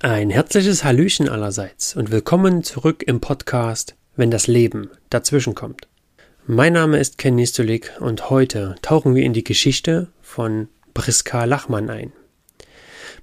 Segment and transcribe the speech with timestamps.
[0.00, 5.88] Ein herzliches Hallöchen allerseits und willkommen zurück im Podcast, wenn das Leben dazwischenkommt.
[6.46, 11.90] Mein Name ist Ken Nistolik und heute tauchen wir in die Geschichte von Priska Lachmann
[11.90, 12.12] ein.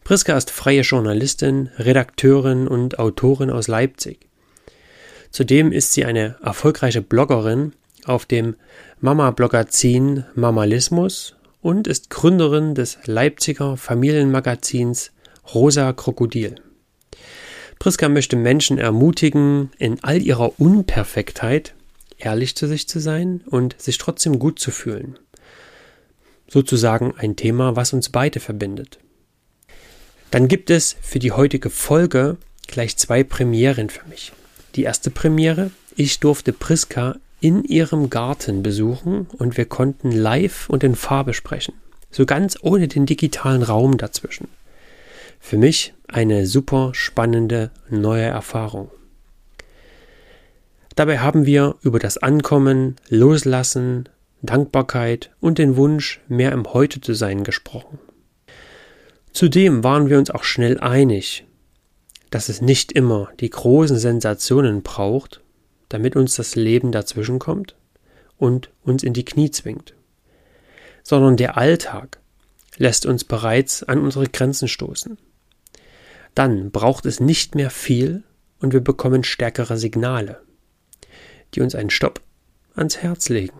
[0.03, 4.27] Priska ist freie Journalistin, Redakteurin und Autorin aus Leipzig.
[5.31, 7.71] Zudem ist sie eine erfolgreiche Bloggerin
[8.03, 8.57] auf dem
[8.99, 15.13] Mama-Blogazin Mamalismus und ist Gründerin des Leipziger Familienmagazins
[15.53, 16.55] Rosa Krokodil.
[17.79, 21.73] Priska möchte Menschen ermutigen, in all ihrer Unperfektheit
[22.17, 25.19] ehrlich zu sich zu sein und sich trotzdem gut zu fühlen.
[26.47, 28.99] Sozusagen ein Thema, was uns beide verbindet.
[30.31, 34.31] Dann gibt es für die heutige Folge gleich zwei Premieren für mich.
[34.75, 40.83] Die erste Premiere, ich durfte Priska in ihrem Garten besuchen und wir konnten live und
[40.83, 41.73] in Farbe sprechen.
[42.11, 44.47] So ganz ohne den digitalen Raum dazwischen.
[45.47, 48.89] Für mich eine super spannende neue Erfahrung.
[50.95, 54.09] Dabei haben wir über das Ankommen, Loslassen,
[54.41, 57.99] Dankbarkeit und den Wunsch, mehr im Heute zu sein gesprochen.
[59.33, 61.45] Zudem waren wir uns auch schnell einig,
[62.31, 65.41] dass es nicht immer die großen Sensationen braucht,
[65.89, 67.75] damit uns das Leben dazwischenkommt
[68.39, 69.93] und uns in die Knie zwingt,
[71.03, 72.17] sondern der Alltag
[72.77, 75.19] lässt uns bereits an unsere Grenzen stoßen.
[76.35, 78.23] Dann braucht es nicht mehr viel
[78.59, 80.41] und wir bekommen stärkere Signale,
[81.53, 82.21] die uns einen Stopp
[82.75, 83.57] ans Herz legen.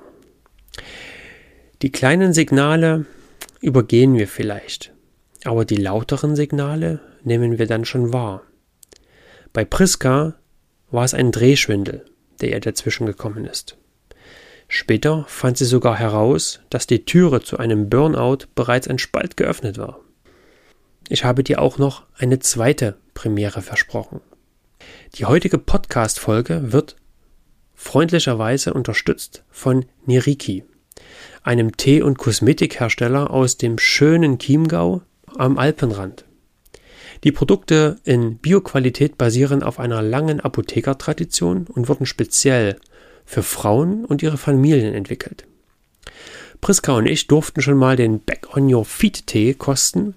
[1.81, 3.05] Die kleinen Signale
[3.61, 4.93] übergehen wir vielleicht,
[5.45, 8.43] aber die lauteren Signale nehmen wir dann schon wahr.
[9.53, 10.35] Bei Priska
[10.91, 12.05] war es ein Drehschwindel,
[12.41, 13.77] der ihr dazwischen gekommen ist.
[14.67, 19.77] Später fand sie sogar heraus, dass die Türe zu einem Burnout bereits ein Spalt geöffnet
[19.77, 19.99] war.
[21.07, 24.21] Ich habe dir auch noch eine zweite Premiere versprochen.
[25.15, 26.95] Die heutige Podcast-Folge wird
[27.75, 30.63] freundlicherweise unterstützt von Niriki,
[31.43, 35.03] einem Tee- und Kosmetikhersteller aus dem schönen Chiemgau
[35.37, 36.25] am Alpenrand.
[37.23, 42.77] Die Produkte in Bioqualität basieren auf einer langen Apothekertradition und wurden speziell
[43.25, 45.45] für Frauen und ihre Familien entwickelt.
[46.61, 50.15] Priska und ich durften schon mal den Back on Your Feet Tee kosten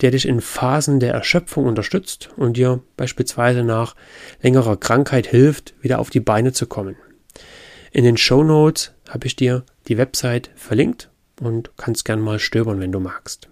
[0.00, 3.94] der dich in Phasen der Erschöpfung unterstützt und dir beispielsweise nach
[4.42, 6.96] längerer Krankheit hilft, wieder auf die Beine zu kommen.
[7.92, 11.10] In den Show Notes habe ich dir die Website verlinkt
[11.40, 13.48] und kannst gern mal stöbern, wenn du magst.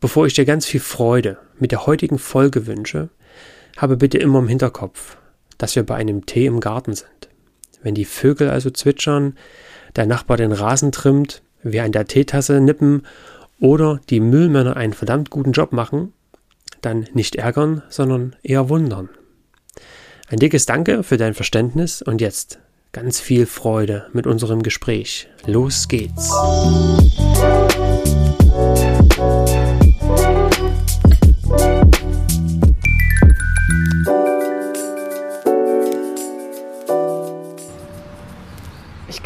[0.00, 3.08] Bevor ich dir ganz viel Freude mit der heutigen Folge wünsche,
[3.76, 5.16] habe bitte immer im Hinterkopf,
[5.56, 7.28] dass wir bei einem Tee im Garten sind.
[7.82, 9.36] Wenn die Vögel also zwitschern,
[9.96, 13.06] der Nachbar den Rasen trimmt, wir an der Teetasse nippen
[13.60, 16.12] oder die Müllmänner einen verdammt guten Job machen,
[16.80, 19.08] dann nicht ärgern, sondern eher wundern.
[20.28, 22.58] Ein dickes Danke für dein Verständnis und jetzt
[22.92, 25.28] ganz viel Freude mit unserem Gespräch.
[25.46, 26.30] Los geht's.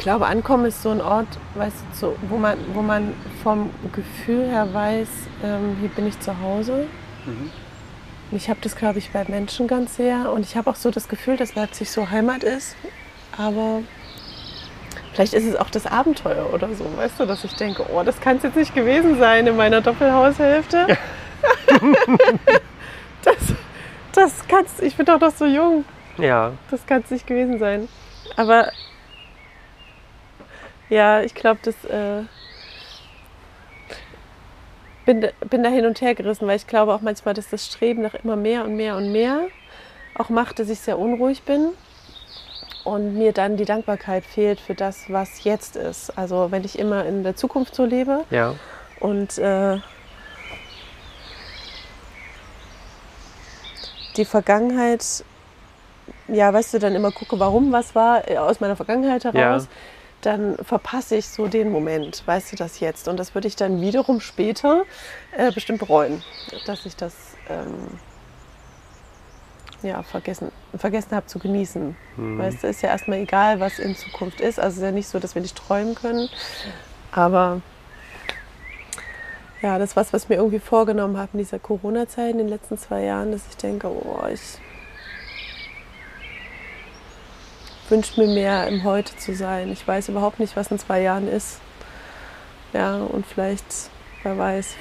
[0.02, 4.48] Glaube, Ankommen ist so ein Ort, weißt du, so, wo, man, wo man vom Gefühl
[4.48, 5.08] her weiß,
[5.44, 6.86] ähm, hier bin ich zu Hause.
[7.24, 7.50] Mhm.
[8.32, 10.32] Ich habe das, glaube ich, bei Menschen ganz sehr.
[10.32, 12.76] Und ich habe auch so das Gefühl, dass Leipzig so Heimat ist.
[13.36, 13.82] Aber
[15.12, 18.20] vielleicht ist es auch das Abenteuer oder so, weißt du, dass ich denke, oh, das
[18.20, 20.86] kann es jetzt nicht gewesen sein in meiner Doppelhaushälfte.
[20.88, 20.96] Ja.
[23.22, 23.36] das,
[24.12, 25.84] das kannst, ich bin doch noch so jung.
[26.18, 26.52] Ja.
[26.70, 27.88] Das kann es nicht gewesen sein.
[28.36, 28.70] Aber
[30.92, 32.22] ja, ich glaube, das äh,
[35.06, 38.02] bin, bin da hin und her gerissen, weil ich glaube auch manchmal, dass das Streben
[38.02, 39.46] nach immer mehr und mehr und mehr
[40.14, 41.70] auch macht, dass ich sehr unruhig bin
[42.84, 46.10] und mir dann die Dankbarkeit fehlt für das, was jetzt ist.
[46.18, 48.54] Also wenn ich immer in der Zukunft so lebe ja.
[49.00, 49.78] und äh,
[54.18, 55.24] die Vergangenheit,
[56.28, 59.64] ja, weißt du, dann immer gucke, warum was war äh, aus meiner Vergangenheit heraus.
[59.64, 59.68] Ja
[60.22, 63.08] dann verpasse ich so den Moment, weißt du das jetzt?
[63.08, 64.84] Und das würde ich dann wiederum später
[65.36, 66.22] äh, bestimmt bereuen,
[66.66, 67.14] dass ich das
[67.48, 67.98] ähm,
[69.82, 71.96] ja, vergessen, vergessen habe zu genießen.
[72.16, 72.38] Mhm.
[72.38, 74.58] Weißt du, ist ja erstmal egal, was in Zukunft ist.
[74.58, 76.28] Also es ist ja nicht so, dass wir nicht träumen können.
[77.10, 77.60] Aber
[79.60, 82.48] ja, das ist was, was ich mir irgendwie vorgenommen habe in dieser Corona-Zeit, in den
[82.48, 84.58] letzten zwei Jahren, dass ich denke, oh, ich
[87.88, 89.70] wünsche mir mehr im Heute zu sein.
[89.72, 91.60] Ich weiß überhaupt nicht, was in zwei Jahren ist.
[92.72, 93.64] Ja, und vielleicht
[94.22, 94.76] wer weiß.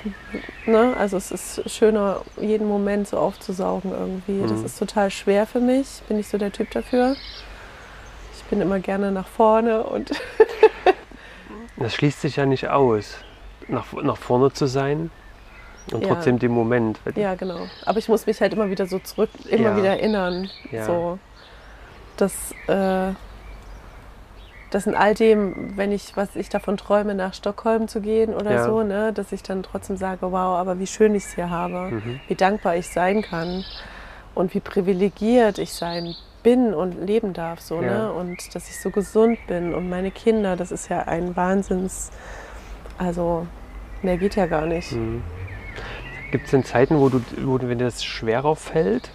[0.68, 0.94] Ne?
[0.98, 4.42] Also es ist schöner, jeden Moment so aufzusaugen irgendwie.
[4.44, 4.66] Das Mhm.
[4.66, 5.88] ist total schwer für mich.
[6.08, 7.16] Bin ich so der Typ dafür.
[8.36, 10.12] Ich bin immer gerne nach vorne und
[11.78, 13.16] Das schließt sich ja nicht aus,
[13.68, 15.10] nach, nach vorne zu sein
[15.92, 16.14] und Ja.
[16.14, 17.00] trotzdem den Moment.
[17.16, 17.68] ja, genau.
[17.86, 19.78] Aber ich muss mich halt immer wieder so zurück, immer Ja.
[19.78, 20.52] wieder erinnern.
[20.70, 20.86] Ja.
[20.86, 21.20] So,
[22.22, 23.14] dass, äh,
[24.70, 28.52] dass in all dem, wenn ich, was ich davon träume, nach Stockholm zu gehen oder
[28.52, 28.66] Ja.
[28.66, 31.92] so, ne, dass ich dann trotzdem sage, wow, aber wie schön ich es hier habe,
[31.94, 32.20] Mhm.
[32.28, 33.66] wie dankbar ich sein kann
[34.34, 37.82] und wie privilegiert ich sein bin und leben darf, so, Ja.
[37.82, 42.12] ne, und dass ich so gesund bin und meine Kinder, das ist ja ein Wahnsinns,
[42.98, 43.46] also
[44.02, 44.94] mehr geht ja gar nicht.
[44.94, 45.22] Mhm.
[46.32, 49.10] Gibt es denn Zeiten, wo du, wo wenn dir das schwerer fällt,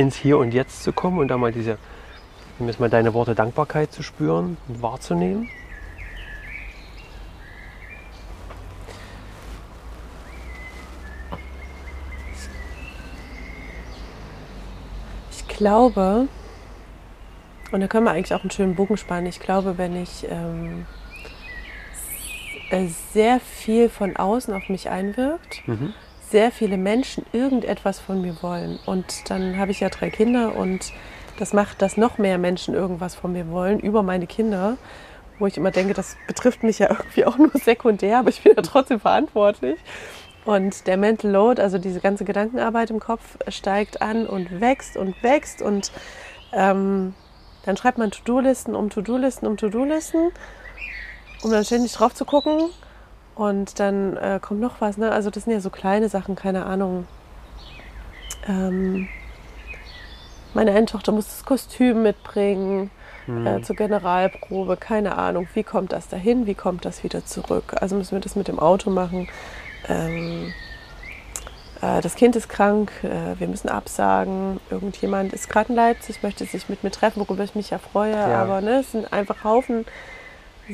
[0.00, 1.76] ins Hier und Jetzt zu kommen und da mal diese,
[2.58, 5.50] nimm jetzt mal deine Worte Dankbarkeit zu spüren und wahrzunehmen?
[15.30, 16.28] Ich glaube,
[17.70, 20.86] und da können wir eigentlich auch einen schönen Bogen spannen, ich glaube, wenn ich ähm,
[22.70, 25.92] äh, sehr viel von außen auf mich einwirkt, Mhm.
[26.30, 28.78] Sehr viele Menschen irgendetwas von mir wollen.
[28.86, 30.92] Und dann habe ich ja drei Kinder und
[31.38, 34.76] das macht, dass noch mehr Menschen irgendwas von mir wollen über meine Kinder,
[35.38, 38.52] wo ich immer denke, das betrifft mich ja irgendwie auch nur sekundär, aber ich bin
[38.56, 39.80] ja trotzdem verantwortlich.
[40.44, 45.22] Und der Mental Load, also diese ganze Gedankenarbeit im Kopf, steigt an und wächst und
[45.22, 45.60] wächst.
[45.60, 45.92] Und
[46.52, 47.14] ähm,
[47.64, 50.30] dann schreibt man To-Do-Listen um To-Do-Listen um To-Do-Listen,
[51.42, 52.70] um dann ständig drauf zu gucken.
[53.40, 55.10] Und dann äh, kommt noch was, ne?
[55.12, 57.06] Also das sind ja so kleine Sachen, keine Ahnung.
[58.46, 59.08] Ähm,
[60.52, 62.90] meine eine Tochter muss das Kostüm mitbringen
[63.26, 63.46] Mhm.
[63.46, 65.48] äh, zur Generalprobe, keine Ahnung.
[65.54, 66.46] Wie kommt das dahin?
[66.46, 67.74] Wie kommt das wieder zurück?
[67.80, 69.28] Also müssen wir das mit dem Auto machen.
[69.88, 70.52] Ähm,
[71.80, 74.60] äh, das Kind ist krank, äh, wir müssen absagen.
[74.70, 78.12] Irgendjemand ist gerade in Leipzig, möchte sich mit mir treffen, worüber ich mich ja freue.
[78.12, 78.42] Ja.
[78.42, 79.86] Aber ne, es sind einfach Haufen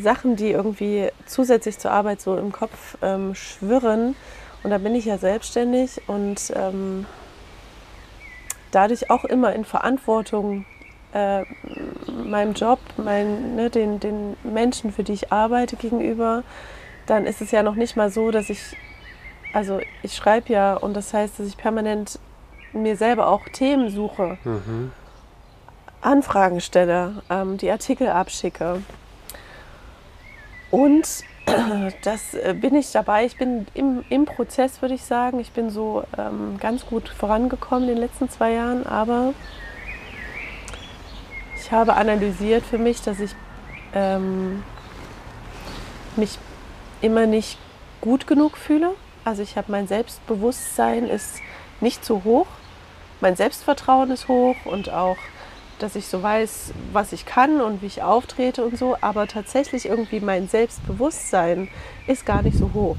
[0.00, 4.16] Sachen, die irgendwie zusätzlich zur Arbeit so im Kopf ähm, schwirren.
[4.62, 7.06] Und da bin ich ja selbstständig und ähm,
[8.70, 10.64] dadurch auch immer in Verantwortung
[11.12, 11.44] äh,
[12.24, 16.42] meinem Job, mein, ne, den, den Menschen, für die ich arbeite, gegenüber.
[17.06, 18.76] Dann ist es ja noch nicht mal so, dass ich,
[19.52, 22.18] also ich schreibe ja und das heißt, dass ich permanent
[22.72, 24.38] mir selber auch Themen suche.
[24.44, 24.92] Mhm.
[26.00, 28.82] Anfragen stelle, ähm, die Artikel abschicke.
[30.70, 31.06] Und
[32.02, 33.24] das äh, bin ich dabei.
[33.24, 35.40] Ich bin im, im Prozess, würde ich sagen.
[35.40, 39.32] Ich bin so ähm, ganz gut vorangekommen in den letzten zwei Jahren, aber
[41.58, 43.34] ich habe analysiert für mich, dass ich
[43.94, 44.62] ähm,
[46.16, 46.38] mich
[47.00, 47.58] immer nicht
[48.00, 48.94] gut genug fühle.
[49.24, 51.40] Also ich habe mein Selbstbewusstsein ist
[51.80, 52.46] nicht so hoch.
[53.20, 55.16] Mein Selbstvertrauen ist hoch und auch,
[55.78, 58.96] dass ich so weiß, was ich kann und wie ich auftrete und so.
[59.00, 61.68] Aber tatsächlich irgendwie mein Selbstbewusstsein
[62.06, 62.96] ist gar nicht so hoch.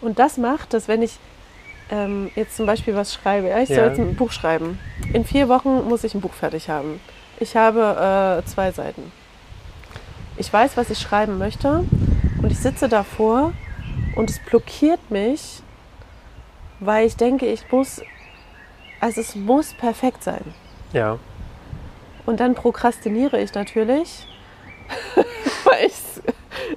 [0.00, 1.18] Und das macht, dass wenn ich
[1.90, 3.86] ähm, jetzt zum Beispiel was schreibe, ja, ich soll Ja.
[3.88, 4.78] jetzt ein Buch schreiben.
[5.12, 7.00] In vier Wochen muss ich ein Buch fertig haben.
[7.38, 9.12] Ich habe äh, zwei Seiten.
[10.36, 11.84] Ich weiß, was ich schreiben möchte
[12.42, 13.52] und ich sitze davor
[14.16, 15.62] und es blockiert mich,
[16.80, 18.02] weil ich denke, ich muss,
[19.00, 20.42] also es muss perfekt sein.
[20.92, 21.18] Ja.
[22.26, 24.26] Und dann prokrastiniere ich natürlich,
[25.64, 25.94] weil ich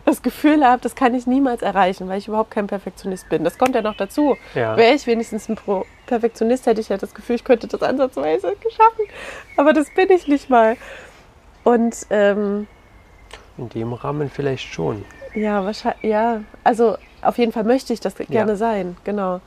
[0.05, 3.43] das Gefühl habe, das kann ich niemals erreichen, weil ich überhaupt kein Perfektionist bin.
[3.43, 4.37] Das kommt ja noch dazu.
[4.53, 4.77] Ja.
[4.77, 8.55] Wäre ich wenigstens ein Pro Perfektionist, hätte ich ja das Gefühl, ich könnte das ansatzweise
[8.61, 9.05] geschaffen.
[9.57, 10.75] Aber das bin ich nicht mal.
[11.63, 12.67] Und ähm,
[13.57, 15.05] In dem Rahmen vielleicht schon.
[15.35, 19.41] ja, wahrscheinlich, ja, also auf jeden Fall möchte ich das gerne sein, genau.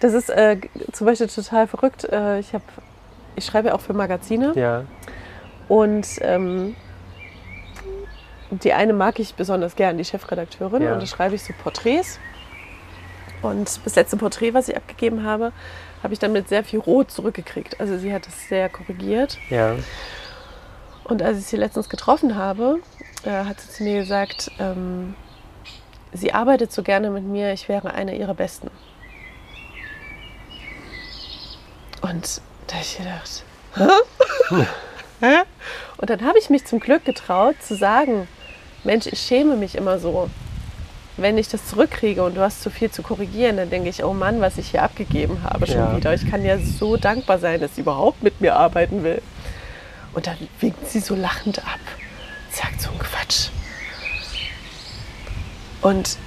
[0.00, 0.58] Das ist äh,
[0.92, 2.04] zum Beispiel total verrückt.
[2.04, 2.62] Äh, ich, hab,
[3.36, 4.52] ich schreibe auch für Magazine.
[4.54, 4.84] Ja.
[5.68, 6.74] Und ähm,
[8.50, 10.82] die eine mag ich besonders gern, die Chefredakteurin.
[10.82, 10.94] Ja.
[10.94, 12.18] Und da schreibe ich so Porträts.
[13.42, 15.52] Und das letzte Porträt, was ich abgegeben habe,
[16.02, 17.80] habe ich dann mit sehr viel Rot zurückgekriegt.
[17.80, 19.38] Also sie hat das sehr korrigiert.
[19.50, 19.76] Ja.
[21.04, 22.80] Und als ich sie letztens getroffen habe,
[23.24, 25.14] äh, hat sie zu mir gesagt, ähm,
[26.12, 28.70] sie arbeitet so gerne mit mir, ich wäre einer ihrer Besten.
[32.02, 33.44] Und da habe ich gedacht,
[33.76, 34.64] Hä?
[35.20, 35.36] Hä?
[35.98, 38.28] Und dann habe ich mich zum Glück getraut zu sagen,
[38.84, 40.30] Mensch, ich schäme mich immer so.
[41.18, 44.12] Wenn ich das zurückkriege und du hast zu viel zu korrigieren, dann denke ich, oh
[44.12, 45.96] Mann, was ich hier abgegeben habe schon Ja.
[45.96, 46.12] wieder.
[46.12, 49.22] Ich kann ja so dankbar sein, dass sie überhaupt mit mir arbeiten will.
[50.12, 51.80] Und dann winkt sie so lachend ab.
[52.50, 53.48] Sagt so ein Quatsch.
[55.80, 56.18] Und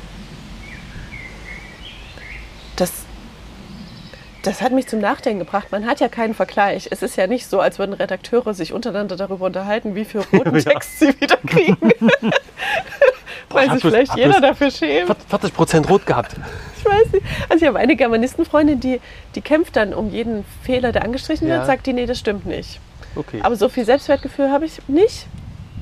[2.75, 2.91] das,
[4.43, 5.71] das hat mich zum Nachdenken gebracht.
[5.71, 6.87] Man hat ja keinen Vergleich.
[6.91, 10.55] Es ist ja nicht so, als würden Redakteure sich untereinander darüber unterhalten, wie viel roten
[10.59, 10.61] Ja.
[10.71, 11.77] Text sie wieder kriegen.
[13.49, 15.15] Weil sich vielleicht jeder bloß- dafür schämt.
[15.29, 16.35] 40 Prozent rot gehabt.
[16.77, 17.25] Ich weiß nicht.
[17.49, 19.01] Also ich habe eine Germanistenfreundin, die,
[19.35, 21.55] die kämpft dann um jeden Fehler, der angestrichen Ja.
[21.57, 22.79] wird, sagt die, nee, das stimmt nicht.
[23.15, 23.39] Okay.
[23.43, 25.25] Aber so viel Selbstwertgefühl habe ich nicht.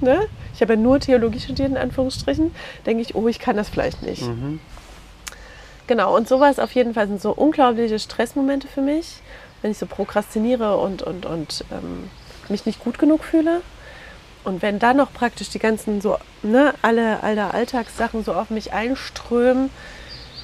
[0.01, 0.21] Ne?
[0.55, 2.53] Ich habe ja nur Theologie studiert, in Anführungsstrichen.
[2.85, 4.23] Denke ich, oh, ich kann das vielleicht nicht.
[4.23, 4.59] Mhm.
[5.87, 9.21] Genau, und sowas auf jeden Fall sind so unglaubliche Stressmomente für mich,
[9.61, 12.09] wenn ich so prokrastiniere und, und, und ähm,
[12.49, 13.61] mich nicht gut genug fühle.
[14.43, 18.73] Und wenn dann noch praktisch die ganzen so, ne, alle, alle Alltagssachen so auf mich
[18.73, 19.69] einströmen,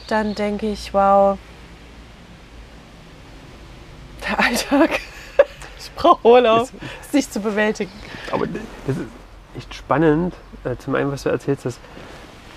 [0.07, 1.38] dann denke ich, wow,
[4.27, 5.00] der Alltag,
[5.79, 6.69] ich brauche Urlaub,
[7.01, 7.91] ist nicht zu bewältigen.
[8.31, 8.47] Aber
[8.88, 9.05] das ist
[9.57, 10.33] echt spannend.
[10.63, 11.79] Äh, Zum einen, was du erzählst, dass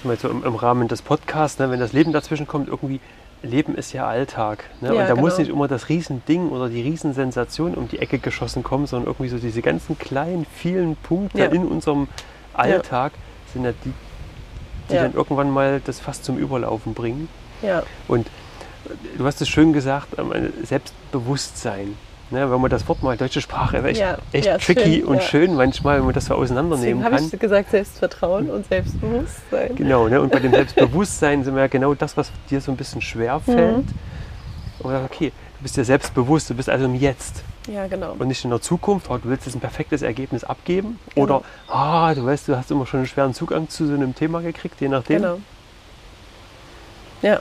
[0.07, 3.01] zum Beispiel so im, im Rahmen des Podcasts, ne, wenn das Leben dazwischen kommt, irgendwie
[3.43, 4.65] Leben ist ja Alltag.
[4.81, 4.95] Ne?
[4.95, 5.39] Ja, und da muss genau.
[5.41, 9.39] nicht immer das Riesending oder die Riesensensation um die Ecke geschossen kommen, sondern irgendwie so
[9.39, 11.47] diese ganzen kleinen, vielen Punkte Ja.
[11.47, 12.09] in unserem
[12.55, 13.13] Alltag
[13.53, 13.93] sind ja die,
[14.91, 15.03] die Ja.
[15.03, 17.29] dann irgendwann mal das fast zum Überlaufen bringen.
[17.63, 18.29] Ja, Und
[19.19, 20.33] du hast es schön gesagt, ähm,
[20.65, 21.97] Selbstbewusstsein.
[22.31, 25.05] Ne, wenn man das Wort mal deutsche Sprache ist echt, Ja, echt ja, tricky schön,
[25.05, 25.21] und ja.
[25.23, 27.31] schön manchmal, wenn man das so auseinandernehmen deswegen habe kann.
[27.33, 29.77] ich gesagt, Selbstvertrauen und Selbstbewusstsein.
[29.77, 30.21] Genau, ne?
[30.21, 33.39] und bei dem Selbstbewusstsein sind wir ja genau das, was dir so ein bisschen schwer
[33.39, 33.77] fällt.
[33.87, 33.95] Mhm.
[34.81, 38.17] Und sagt, okay, du bist dir selbstbewusst, du bist also im Jetzt Ja, genau.
[38.19, 41.25] und nicht in der Zukunft, oh, du willst jetzt ein perfektes Ergebnis abgeben Genau.
[41.25, 44.41] oder ah, du weißt, du hast immer schon einen schweren Zugang zu so einem Thema
[44.43, 45.23] gekriegt, je nachdem.
[45.23, 45.39] Genau.
[47.23, 47.39] Ja,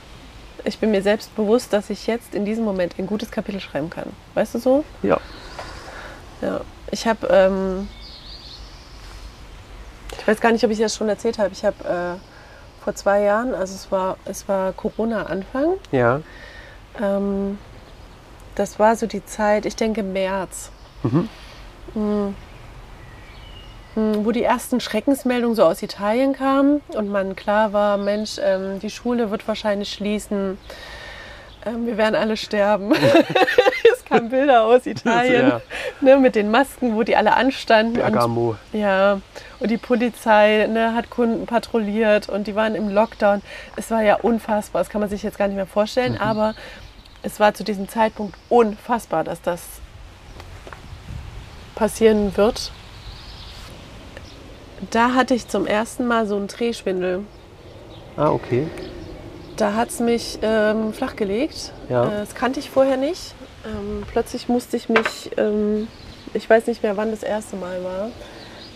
[0.66, 3.88] ich bin mir selbst bewusst, dass ich jetzt in diesem Moment ein gutes Kapitel schreiben
[3.88, 4.12] kann.
[4.34, 4.84] Weißt du so?
[5.02, 5.18] Ja.
[6.42, 6.60] Ja.
[6.90, 7.88] Ich habe, ähm,
[10.18, 11.50] ich weiß gar nicht, ob ich das schon erzählt habe.
[11.52, 15.74] Ich habe äh, vor zwei Jahren, also es war, es war Corona-Anfang.
[15.92, 16.20] Ja.
[17.00, 17.58] Ähm,
[18.54, 20.70] das war so die Zeit, ich denke März.
[21.02, 21.28] Mhm.
[23.96, 28.78] Mm, Wo die ersten Schreckensmeldungen so aus Italien kamen und man klar war, Mensch, ähm,
[28.78, 30.58] die Schule wird wahrscheinlich schließen,
[31.64, 32.92] ähm, wir werden alle sterben.
[33.92, 35.60] es kamen Bilder aus Italien Ja.
[36.02, 37.96] ne, mit den Masken, wo die alle anstanden.
[37.96, 38.56] Und, Bergamo.
[38.72, 39.20] ja,
[39.60, 43.40] und die Polizei ne, hat Kunden patrouilliert und die waren im Lockdown.
[43.76, 46.54] Es war ja unfassbar, das kann man sich jetzt gar nicht mehr vorstellen, aber
[47.22, 49.62] es war zu diesem Zeitpunkt unfassbar, dass das
[51.74, 52.70] passieren wird.
[54.90, 57.22] Da hatte ich zum ersten Mal so einen Drehschwindel.
[58.16, 58.66] Ah, okay.
[59.56, 61.72] Da hat es mich ähm, flachgelegt.
[61.88, 62.04] Ja.
[62.06, 63.34] Äh, das kannte ich vorher nicht.
[63.64, 65.88] Ähm, plötzlich musste ich mich, ähm,
[66.34, 68.10] ich weiß nicht mehr, wann das erste Mal war.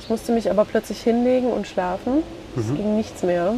[0.00, 2.22] Ich musste mich aber plötzlich hinlegen und schlafen.
[2.56, 2.76] Es Mhm.
[2.76, 3.54] ging nichts mehr.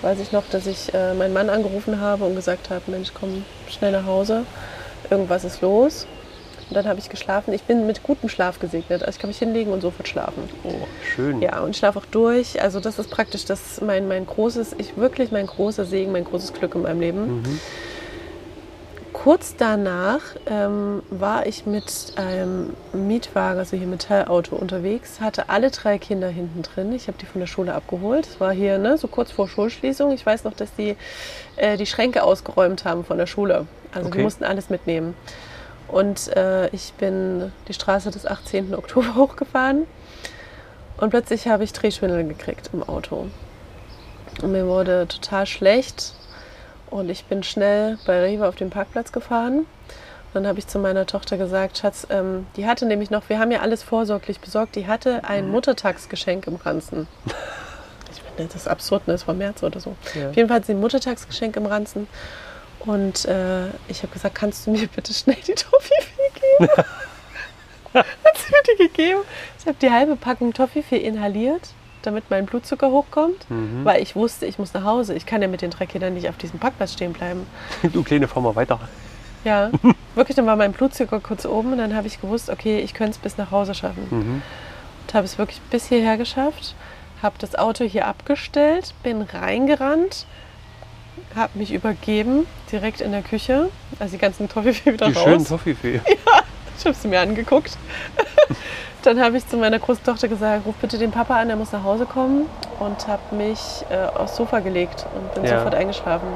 [0.00, 3.44] Weiß ich noch, dass ich äh, meinen Mann angerufen habe und gesagt habe, Mensch, komm
[3.68, 4.44] schnell nach Hause.
[5.10, 6.06] Irgendwas ist los.
[6.72, 7.52] Und dann habe ich geschlafen.
[7.52, 9.02] Ich bin mit gutem Schlaf gesegnet.
[9.02, 10.48] Also ich kann mich hinlegen und sofort schlafen.
[10.64, 10.70] Oh,
[11.14, 11.42] schön.
[11.42, 12.62] Ja, und ich schlafe auch durch.
[12.62, 16.54] Also das ist praktisch das mein, mein großes, ich wirklich mein großer Segen, mein großes
[16.54, 17.42] Glück in meinem Leben.
[17.42, 17.60] Mhm.
[19.12, 25.98] Kurz danach ähm, war ich mit einem Mietwagen, also hier Metallauto unterwegs, hatte alle drei
[25.98, 26.94] Kinder hinten drin.
[26.94, 28.26] Ich habe die von der Schule abgeholt.
[28.26, 30.10] Es war hier ne, so kurz vor Schulschließung.
[30.12, 30.96] Ich weiß noch, dass die
[31.56, 33.66] äh, die Schränke ausgeräumt haben von der Schule.
[33.92, 34.22] Also die Okay.
[34.22, 35.14] mussten alles mitnehmen.
[35.88, 38.74] Und äh, ich bin die Straße des 18.
[38.74, 39.86] Oktober hochgefahren
[40.96, 43.26] und plötzlich habe ich Drehschwindel gekriegt im Auto.
[44.40, 46.14] Und mir wurde total schlecht
[46.90, 49.58] und ich bin schnell bei Rewe auf den Parkplatz gefahren.
[50.34, 53.38] Und dann habe ich zu meiner Tochter gesagt, Schatz, ähm, die hatte nämlich noch, wir
[53.38, 57.06] haben ja alles vorsorglich besorgt, die hatte ein Muttertagsgeschenk im Ranzen.
[58.10, 59.12] Ich meine, das ist absurd, ne?
[59.12, 59.94] das war März oder so.
[60.14, 60.30] Ja.
[60.30, 62.08] Auf jeden Fall hat sie ein Muttertagsgeschenk im Ranzen.
[62.86, 66.72] Und äh, ich habe gesagt, kannst du mir bitte schnell die Toffifee geben?
[67.94, 69.20] hat sie mir die gegeben.
[69.58, 71.70] Ich habe die halbe Packung Toffifee inhaliert,
[72.02, 73.48] damit mein Blutzucker hochkommt.
[73.48, 73.84] Mhm.
[73.84, 75.14] Weil ich wusste, ich muss nach Hause.
[75.14, 77.46] Ich kann ja mit den drei Kindern nicht auf diesem Parkplatz stehen bleiben.
[77.92, 78.80] Du Kleine, fahr mal weiter.
[79.44, 79.70] Ja,
[80.14, 83.12] wirklich, dann war mein Blutzucker kurz oben und dann habe ich gewusst, okay, ich könnte
[83.12, 84.06] es bis nach Hause schaffen.
[84.10, 84.42] Mhm.
[85.02, 86.74] Und habe es wirklich bis hierher geschafft,
[87.22, 90.26] habe das Auto hier abgestellt, bin reingerannt,
[91.34, 95.48] habe mich übergeben, direkt in der Küche, also die ganzen Toffifee wieder Die schönen raus.
[95.48, 96.00] Toffifee.
[96.78, 97.76] Ich habe sie mir angeguckt.
[99.04, 101.70] Dann habe ich zu meiner großen Tochter gesagt, ruf bitte den Papa an, er muss
[101.70, 102.46] nach Hause kommen.
[102.80, 105.58] Und habe mich äh, aufs Sofa gelegt und bin Ja.
[105.58, 106.26] sofort eingeschlafen.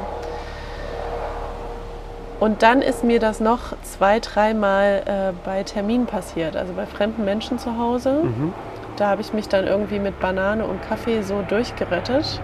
[2.39, 7.25] Und dann ist mir das noch zwei, dreimal äh, bei Terminen passiert, also bei fremden
[7.25, 8.21] Menschen zu Hause.
[8.25, 8.53] Mhm.
[8.97, 12.41] Da habe ich mich dann irgendwie mit Banane und Kaffee so durchgerettet.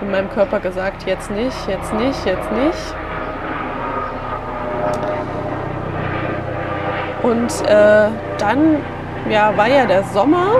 [0.00, 2.94] In meinem Körper gesagt, jetzt nicht, jetzt nicht, jetzt nicht.
[7.22, 8.76] Und äh, dann
[9.28, 10.56] ja, war ja der Sommer.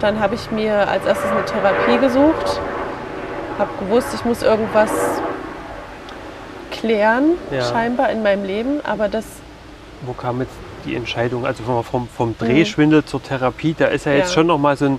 [0.00, 2.60] Dann habe ich mir als erstes eine Therapie gesucht.
[3.58, 4.90] Habe gewusst, ich muss irgendwas
[6.70, 7.62] klären, Ja.
[7.62, 8.80] scheinbar in meinem Leben.
[8.84, 9.24] Aber das,
[10.02, 10.52] Wo kam jetzt
[10.84, 11.46] die Entscheidung?
[11.46, 14.34] Also vom, vom, vom Drehschwindel zur Therapie, da ist ja jetzt Ja.
[14.34, 14.98] schon noch mal so ein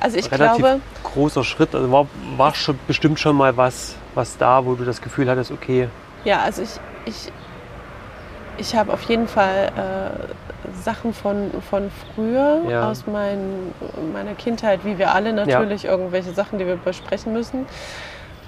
[0.00, 1.74] also ich relativ glaube, großer Schritt.
[1.74, 5.50] Also war, war schon bestimmt schon mal was, was da, wo du das Gefühl hattest,
[5.50, 5.88] okay,
[6.24, 6.70] ja, also ich,
[7.06, 7.32] ich,
[8.58, 12.90] ich habe auf jeden Fall äh, Sachen von, von früher Ja.
[12.90, 13.72] aus mein,
[14.12, 17.66] meiner Kindheit, wie wir alle natürlich, irgendwelche Sachen, die wir besprechen müssen.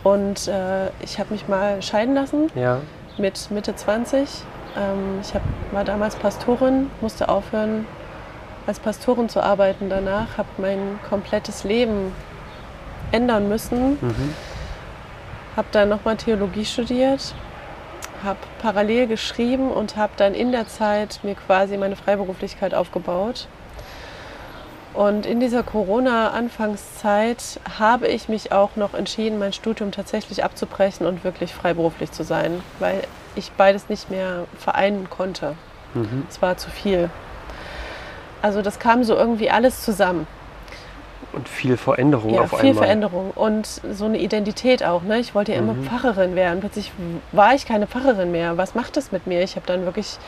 [0.03, 2.81] Und äh, ich habe mich mal scheiden lassen ja,
[3.19, 4.29] mit Mitte 20.
[4.77, 7.87] Ähm, ich hab, war damals Pastorin, musste aufhören,
[8.67, 12.13] als Pastorin zu arbeiten danach, habe mein komplettes Leben
[13.11, 14.35] ändern müssen, mhm.
[15.57, 17.35] habe dann nochmal Theologie studiert,
[18.25, 23.49] habe parallel geschrieben und habe dann in der Zeit mir quasi meine Freiberuflichkeit aufgebaut.
[24.95, 31.25] Und in dieser Corona-Anfangszeit habe ich mich auch noch entschieden, mein Studium tatsächlich abzubrechen und
[31.25, 33.03] wirklich freiberuflich zu sein, weil
[33.35, 35.57] ich beides nicht mehr vereinen konnte.
[35.95, 36.27] Mhm.
[36.29, 37.09] Es war zu viel.
[38.43, 40.27] Also das kam so irgendwie alles zusammen.
[41.33, 42.75] und viel Veränderung Ja, auf viel einmal.
[42.85, 45.03] Veränderung und so eine Identität auch.
[45.03, 45.19] Ne?
[45.19, 45.85] Ich wollte ja immer Mhm.
[45.87, 46.61] Pfarrerin werden.
[46.61, 46.93] Plötzlich
[47.33, 48.59] war ich keine Pfarrerin mehr.
[48.59, 49.41] Was macht das mit mir?
[49.43, 50.19] Ich habe dann wirklich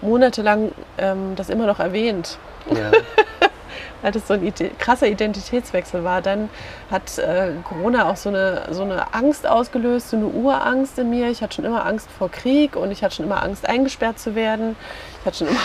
[0.00, 2.38] monatelang ähm, das immer noch erwähnt,
[2.70, 2.90] Ja.
[4.02, 6.22] weil das so ein ide krasser Identitätswechsel war.
[6.22, 6.48] Dann
[6.90, 11.28] hat äh, Corona auch so eine, so eine Angst ausgelöst, so eine Urangst in mir.
[11.30, 14.34] Ich hatte schon immer Angst vor Krieg und ich hatte schon immer Angst, eingesperrt zu
[14.34, 14.74] werden.
[15.20, 15.60] Ich hatte schon immer,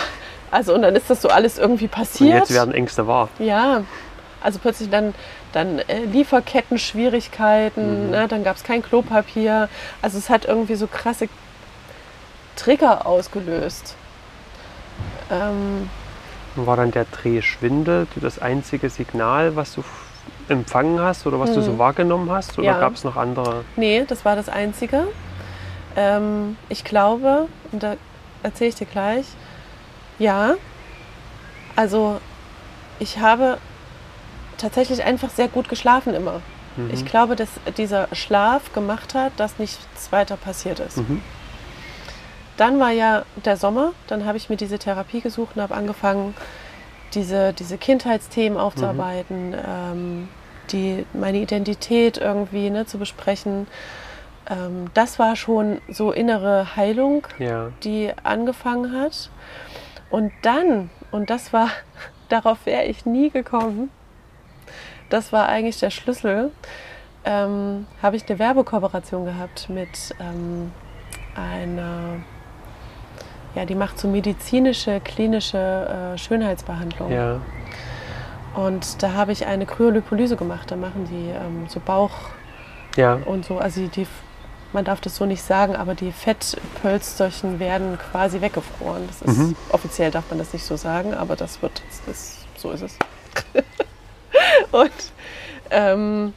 [0.52, 2.38] also und dann ist das so alles irgendwie Und passiert.
[2.38, 3.28] jetzt werden Ängste wahr.
[3.40, 3.82] Ja,
[4.40, 5.12] also plötzlich dann,
[5.52, 8.10] dann äh, Lieferketten-Schwierigkeiten, Mhm.
[8.10, 8.28] ne?
[8.28, 9.68] dann gab es kein Klopapier.
[10.02, 11.28] Also es hat irgendwie so krasse
[12.56, 13.96] Trigger ausgelöst.
[15.30, 15.88] Ähm,
[16.56, 19.84] War dann der Drehschwindel das einzige Signal, was du
[20.48, 22.58] empfangen hast oder was du so wahrgenommen hast?
[22.58, 22.74] Oder Hm.
[22.74, 22.80] Ja.
[22.80, 23.64] gab es noch andere?
[23.76, 25.04] nee, das war das Einzige.
[25.96, 27.96] Ähm, ich glaube, und da
[28.42, 29.26] erzähle ich dir gleich,
[30.22, 30.54] ja,
[31.74, 32.20] also
[32.98, 33.58] ich habe
[34.56, 36.40] tatsächlich einfach sehr gut geschlafen immer.
[36.76, 36.90] Mhm.
[36.92, 40.98] Ich glaube, dass dieser Schlaf gemacht hat, dass nichts weiter passiert ist.
[40.98, 41.20] Mhm.
[42.56, 46.34] Dann war ja der Sommer, dann habe ich mir diese Therapie gesucht und habe angefangen,
[47.14, 50.28] diese, diese Kindheitsthemen aufzuarbeiten, ähm,
[50.70, 53.66] die, meine Identität irgendwie ne, zu besprechen.
[54.48, 57.70] Ähm, das war schon so innere Heilung, Ja.
[57.84, 59.30] die angefangen hat.
[60.12, 61.68] Und dann, und das war,
[62.28, 63.90] darauf wäre ich nie gekommen,
[65.08, 66.52] das war eigentlich der Schlüssel,
[67.24, 70.70] ähm, habe ich eine Werbekooperation gehabt mit ähm,
[71.34, 72.20] einer,
[73.54, 77.10] ja, die macht so medizinische, klinische äh, Schönheitsbehandlung.
[77.10, 77.40] Ja.
[78.54, 80.70] Und da habe ich eine Kryolipolyse gemacht.
[80.70, 82.12] Da machen die ähm, so Bauch
[82.96, 83.18] Ja.
[83.24, 84.06] und so, also die,
[84.72, 89.06] man darf das so nicht sagen, aber die Fettpölsterchen werden quasi weggefroren.
[89.06, 89.56] Das ist, Mhm.
[89.70, 92.98] Offiziell darf man das nicht so sagen, aber das wird, das ist, so ist es.
[94.72, 94.90] und
[95.70, 96.32] ähm,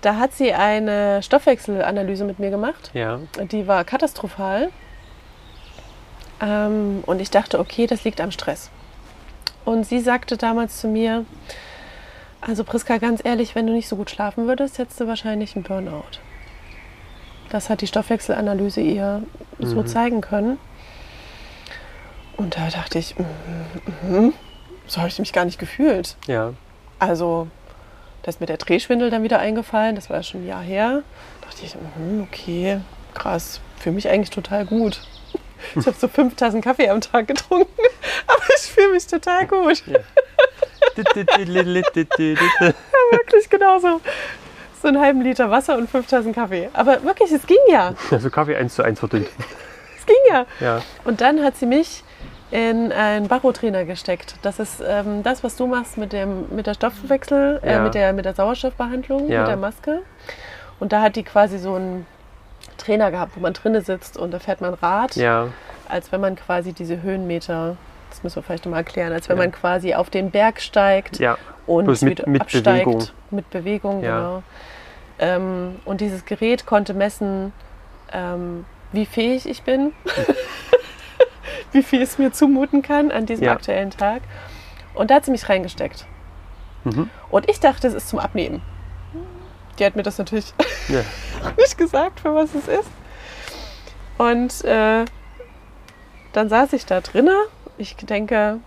[0.00, 2.90] da hat sie eine Stoffwechselanalyse mit mir gemacht.
[2.94, 3.18] Ja.
[3.50, 4.70] Die war katastrophal.
[6.40, 8.70] Ähm, und ich dachte, okay, das liegt am Stress.
[9.64, 11.24] Und sie sagte damals zu mir,
[12.40, 15.64] also Priska, ganz ehrlich, wenn du nicht so gut schlafen würdest, hättest du wahrscheinlich einen
[15.64, 16.20] Burnout.
[17.50, 19.22] Das hat die Stoffwechselanalyse ihr
[19.58, 19.86] so Mhm.
[19.86, 20.58] zeigen können.
[22.36, 23.26] Und da dachte ich, mhm,
[24.02, 24.32] mhm,
[24.86, 26.16] so habe ich mich gar nicht gefühlt.
[26.26, 26.52] Ja.
[26.98, 27.48] Also,
[28.22, 31.02] da ist mir der Drehschwindel dann wieder eingefallen, das war ja schon ein Jahr her.
[31.40, 32.80] Da dachte ich, mhm, okay,
[33.14, 35.00] krass, für mich eigentlich total gut.
[35.74, 37.72] Ich habe so fünf Tassen Kaffee am Tag getrunken,
[38.26, 39.82] aber ich fühle mich total gut.
[43.10, 44.00] Wirklich genauso.
[44.80, 46.68] So einen halben Liter Wasser und fünf Tassen Kaffee.
[46.72, 47.94] Aber wirklich, es ging ja.
[48.10, 49.28] Also Kaffee 1 zu 1 verdünnt.
[49.98, 50.46] Es ging ja.
[50.60, 50.82] Ja.
[51.04, 52.02] Und dann hat sie mich
[52.50, 54.36] in einen Barotrainer gesteckt.
[54.40, 57.80] Das ist ähm, das, was du machst mit, dem, mit der Stoffwechsel, äh, Ja.
[57.82, 59.40] mit, der, mit der Sauerstoffbehandlung, Ja.
[59.40, 60.00] mit der Maske.
[60.80, 62.06] Und da hat die quasi so einen
[62.78, 65.48] Trainer gehabt, wo man drinne sitzt und da fährt man Rad, Ja.
[65.90, 67.76] als wenn man quasi diese Höhenmeter,
[68.08, 69.42] das müssen wir vielleicht nochmal erklären, als wenn Ja.
[69.42, 71.36] man quasi auf den Berg steigt Ja.
[71.68, 72.64] Und Bloß mit- mit absteigt.
[72.84, 73.06] Bewegung.
[73.30, 74.16] Mit Bewegung, Ja.
[74.18, 74.42] genau.
[75.20, 77.52] Ähm, und dieses Gerät konnte messen,
[78.12, 79.92] ähm, wie fähig ich bin,
[81.72, 83.52] wie viel es mir zumuten kann an diesem Ja.
[83.52, 84.22] aktuellen Tag.
[84.94, 86.06] Und da hat sie mich reingesteckt.
[86.84, 87.10] Mhm.
[87.30, 88.62] Und ich dachte, es ist zum Abnehmen.
[89.78, 90.52] Die hat mir das natürlich
[90.88, 91.00] ja.
[91.56, 92.90] nicht gesagt, für was es ist.
[94.18, 95.04] Und äh,
[96.32, 97.36] dann saß ich da drinnen,
[97.76, 98.58] ich denke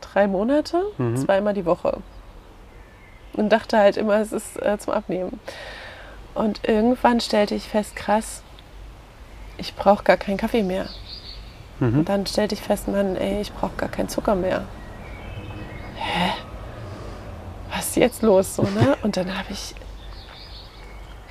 [0.00, 1.16] drei Monate, mhm.
[1.16, 1.98] zweimal die Woche.
[3.34, 5.40] Und dachte halt immer, es ist äh, zum Abnehmen.
[6.34, 8.42] Und irgendwann stellte ich fest, krass,
[9.56, 10.86] ich brauche gar keinen Kaffee mehr.
[11.80, 12.00] Mhm.
[12.00, 14.64] Und dann stellte ich fest, Mann, ey, ich brauche gar keinen Zucker mehr.
[15.96, 16.32] Hä?
[17.70, 18.56] Was ist jetzt los?
[18.56, 18.96] So, ne?
[19.02, 19.74] Und dann habe ich,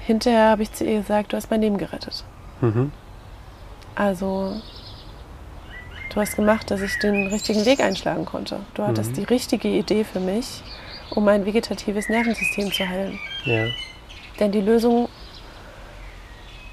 [0.05, 2.23] hinterher habe ich zu ihr gesagt, du hast mein Leben gerettet.
[2.61, 2.91] Mhm.
[3.95, 4.61] Also,
[6.13, 8.59] du hast gemacht, dass ich den richtigen Weg einschlagen konnte.
[8.73, 9.15] Du hattest mhm.
[9.15, 10.63] die richtige Idee für mich,
[11.15, 13.19] um mein vegetatives Nervensystem zu heilen.
[13.45, 13.67] Ja.
[14.39, 15.09] Denn die Lösung,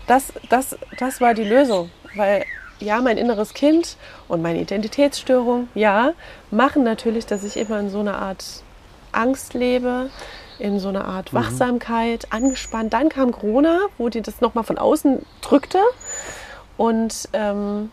[0.06, 1.90] das, das, das war die Lösung.
[2.14, 2.44] Weil
[2.80, 6.12] ja, mein inneres Kind und meine Identitätsstörung, ja,
[6.50, 8.44] machen natürlich, dass ich immer in so einer Art
[9.12, 10.10] Angst lebe,
[10.58, 11.38] in so einer Art mhm.
[11.38, 12.36] Wachsamkeit, mhm.
[12.36, 12.92] angespannt.
[12.92, 15.78] Dann kam Corona, wo die das nochmal von außen drückte.
[16.76, 17.90] Und ähm,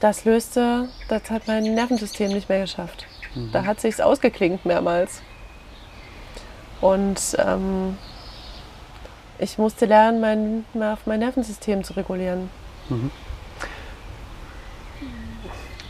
[0.00, 3.06] das löste, das hat mein Nervensystem nicht mehr geschafft.
[3.34, 3.50] Mhm.
[3.52, 5.22] Da hat sich's ausgeklingt mehrmals.
[6.84, 7.96] Und ähm,
[9.38, 12.50] ich musste lernen, mein, mein Nervensystem zu regulieren.
[12.90, 13.10] Mhm.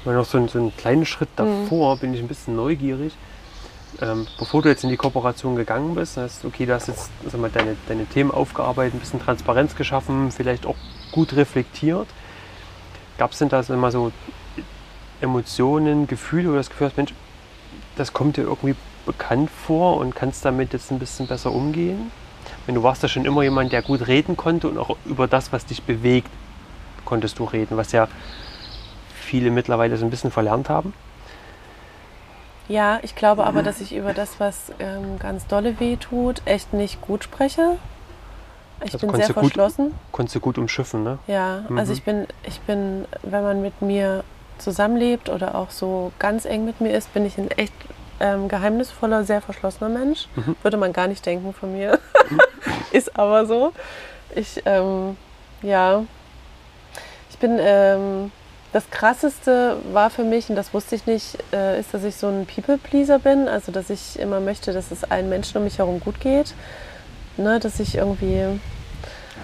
[0.05, 1.63] Mal noch so, einen, so einen kleinen Schritt mhm.
[1.65, 1.99] davor mhm.
[1.99, 3.13] bin ich ein bisschen neugierig.
[4.01, 7.41] Ähm, bevor du jetzt in die Kooperation gegangen bist, hast okay, du hast jetzt sag
[7.41, 10.77] mal, deine, deine Themen aufgearbeitet, ein bisschen Transparenz geschaffen, vielleicht auch
[11.11, 12.07] gut reflektiert.
[13.19, 14.13] Gab es denn da immer so
[15.21, 17.15] Emotionen, Gefühle oder das Gefühl, Mensch,
[17.97, 22.11] das kommt dir irgendwie bekannt vor und kannst damit jetzt ein bisschen besser umgehen?
[22.67, 25.53] Wenn du warst ja schon immer jemand, der gut reden konnte und auch über das,
[25.53, 26.31] was dich bewegt,
[27.05, 28.09] konntest du reden, was ja
[29.15, 30.93] viele mittlerweile so ein bisschen verlernt haben.
[32.69, 36.73] Ja, ich glaube aber, dass ich über das, was ähm, ganz dolle weh tut, echt
[36.73, 37.77] nicht gut spreche.
[38.83, 39.89] Ich also bin sehr verschlossen.
[39.89, 41.19] Gut, konntest du gut umschiffen, ne?
[41.27, 41.79] Ja, mhm.
[41.79, 44.25] also ich bin, ich bin, wenn man mit mir
[44.59, 47.73] zusammenlebt oder auch so ganz eng mit mir ist, bin ich ein echt
[48.21, 50.29] ähm, geheimnisvoller, sehr verschlossener Mensch.
[50.37, 50.57] Mhm.
[50.63, 51.99] Würde man gar nicht denken von mir.
[52.93, 53.73] ist aber so.
[54.35, 55.17] Ich, ähm,
[55.63, 56.05] ja,
[57.31, 58.31] ich bin, ähm,
[58.73, 62.29] das Krasseste war für mich, und das wusste ich nicht, äh, ist, dass ich so
[62.29, 63.49] ein People-Pleaser bin.
[63.49, 66.55] Also, dass ich immer möchte, dass es allen Menschen um mich herum gut geht.
[67.37, 68.61] Ne, dass ich irgendwie.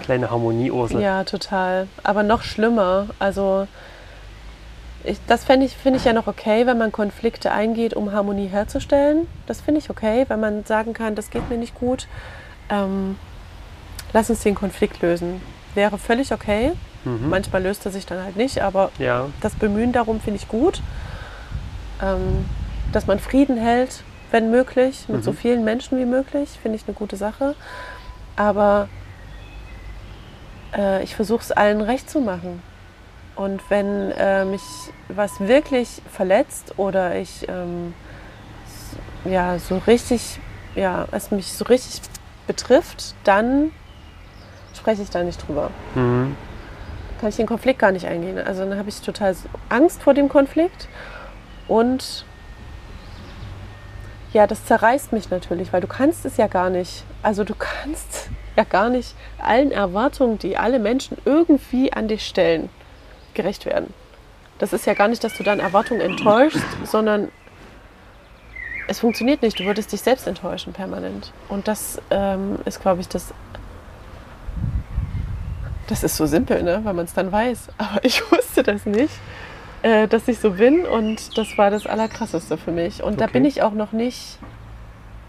[0.03, 1.01] Kleine Harmonie-Ursel.
[1.01, 1.87] Ja, total.
[2.03, 3.07] Aber noch schlimmer.
[3.19, 3.67] Also,
[5.03, 8.47] ich, das finde ich, find ich ja noch okay, wenn man Konflikte eingeht, um Harmonie
[8.47, 9.27] herzustellen.
[9.47, 12.07] Das finde ich okay, wenn man sagen kann, das geht mir nicht gut.
[12.69, 13.17] Ähm,
[14.13, 15.41] lass uns den Konflikt lösen.
[15.75, 16.73] Wäre völlig okay.
[17.03, 17.29] Mhm.
[17.29, 19.27] Manchmal löst er sich dann halt nicht, aber ja.
[19.41, 20.81] das Bemühen darum finde ich gut.
[22.01, 22.45] Ähm,
[22.91, 25.23] dass man Frieden hält, wenn möglich, mit mhm.
[25.23, 27.55] so vielen Menschen wie möglich, finde ich eine gute Sache.
[28.35, 28.87] Aber
[30.75, 32.61] äh, ich versuche es allen recht zu machen.
[33.41, 34.61] Und wenn äh, mich
[35.07, 37.93] was wirklich verletzt oder ich ähm,
[39.25, 40.39] ja so richtig,
[40.75, 42.01] ja, es mich so richtig
[42.45, 43.71] betrifft, dann
[44.77, 45.71] spreche ich da nicht drüber.
[45.95, 46.35] Mhm
[47.21, 48.39] kann ich den Konflikt gar nicht eingehen.
[48.39, 49.35] Also dann habe ich total
[49.69, 50.87] Angst vor dem Konflikt
[51.67, 52.25] und
[54.33, 57.03] ja, das zerreißt mich natürlich, weil du kannst es ja gar nicht.
[57.21, 62.69] Also du kannst ja gar nicht allen Erwartungen, die alle Menschen irgendwie an dich stellen,
[63.33, 63.93] gerecht werden.
[64.59, 67.29] Das ist ja gar nicht, dass du dann Erwartungen enttäuschst, sondern
[68.87, 69.59] es funktioniert nicht.
[69.59, 71.31] Du würdest dich selbst enttäuschen permanent.
[71.49, 73.33] Und das ähm, ist, glaube ich, das
[75.91, 76.79] das ist so simpel, ne?
[76.83, 77.67] weil man es dann weiß.
[77.77, 79.13] Aber ich wusste das nicht,
[79.81, 83.03] äh, dass ich so bin und das war das Allerkrasseste für mich.
[83.03, 83.25] Und okay.
[83.25, 84.39] da bin ich auch noch nicht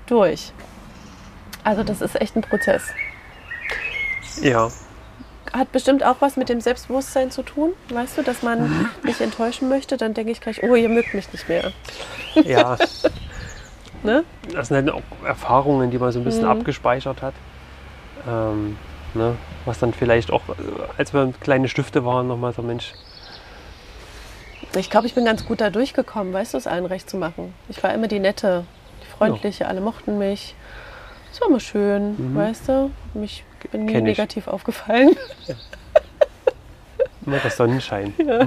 [0.07, 0.53] durch.
[1.65, 2.83] Also das ist echt ein Prozess.
[4.41, 4.71] Ja.
[5.53, 9.69] Hat bestimmt auch was mit dem Selbstbewusstsein zu tun, weißt du, dass man mich enttäuschen
[9.69, 11.73] möchte, dann denke ich gleich, oh, ihr mögt mich nicht mehr.
[12.45, 12.79] Ja.
[14.03, 14.25] ne?
[14.55, 16.51] Das sind halt auch Erfahrungen, die man so ein bisschen mhm.
[16.51, 17.35] abgespeichert hat.
[18.27, 18.79] Ähm,
[19.15, 19.37] Ne?
[19.65, 20.43] Was dann vielleicht auch,
[20.97, 22.93] als wir kleine Stifte waren, nochmal so, Mensch.
[24.75, 27.53] Ich glaube, ich bin ganz gut da durchgekommen, weißt du, es allen recht zu machen.
[27.69, 28.65] Ich war immer die Nette,
[29.03, 29.71] die Freundliche, ja.
[29.71, 30.55] alle mochten mich.
[31.31, 32.37] Es war immer schön, mhm.
[32.37, 32.91] weißt du.
[33.15, 35.11] Mich bin nie negativ aufgefallen.
[35.47, 35.55] Ja.
[37.27, 38.15] Immer der Sonnenschein.
[38.19, 38.47] Ja.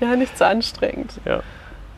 [0.00, 1.12] ja, nicht zu anstrengend.
[1.24, 1.42] Ja.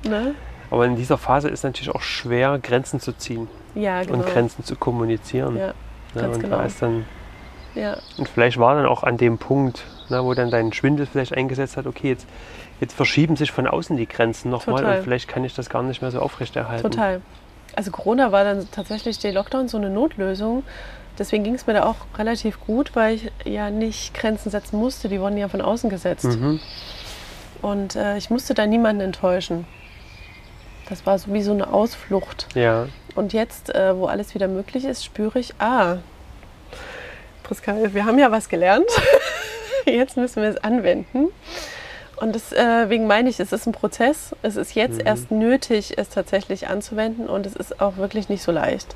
[0.02, 0.34] Ne?
[0.70, 3.48] Aber in dieser Phase ist es natürlich auch schwer, Grenzen zu ziehen.
[3.74, 4.14] Ja, genau.
[4.14, 5.56] Und Grenzen zu kommunizieren.
[5.56, 5.74] Ja.
[6.14, 6.56] Ne, und genau.
[6.56, 7.04] da ist dann.
[7.74, 7.96] Ja.
[8.18, 11.76] Und vielleicht war dann auch an dem Punkt, ne, wo dann dein Schwindel vielleicht eingesetzt
[11.76, 12.26] hat, okay, jetzt,
[12.80, 16.02] jetzt verschieben sich von außen die Grenzen nochmal und vielleicht kann ich das gar nicht
[16.02, 16.82] mehr so aufrechterhalten.
[16.82, 17.20] Total.
[17.76, 20.64] also Corona war dann tatsächlich der Lockdown so eine Notlösung.
[21.20, 25.08] Deswegen ging es mir da auch relativ gut, weil ich ja nicht Grenzen setzen musste.
[25.10, 26.24] Die wurden ja von außen gesetzt.
[26.24, 26.58] Mhm.
[27.60, 29.66] Und äh, ich musste da niemanden enttäuschen.
[30.88, 32.48] Das war so wie so eine Ausflucht.
[32.54, 32.88] Ja.
[33.14, 35.98] Und jetzt, äh, wo alles wieder möglich ist, spüre ich, ah,
[37.42, 38.88] Pascal, wir haben ja was gelernt.
[39.84, 41.28] jetzt müssen wir es anwenden.
[42.16, 44.34] Und deswegen meine ich, es ist ein Prozess.
[44.42, 45.06] Es ist jetzt Mhm.
[45.06, 48.94] erst nötig, es tatsächlich anzuwenden und es ist auch wirklich nicht so leicht.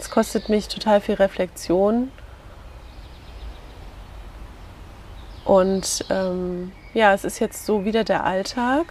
[0.00, 2.10] Es kostet mich total viel Reflexion.
[5.44, 8.86] Und ähm, ja, es ist jetzt so wieder der Alltag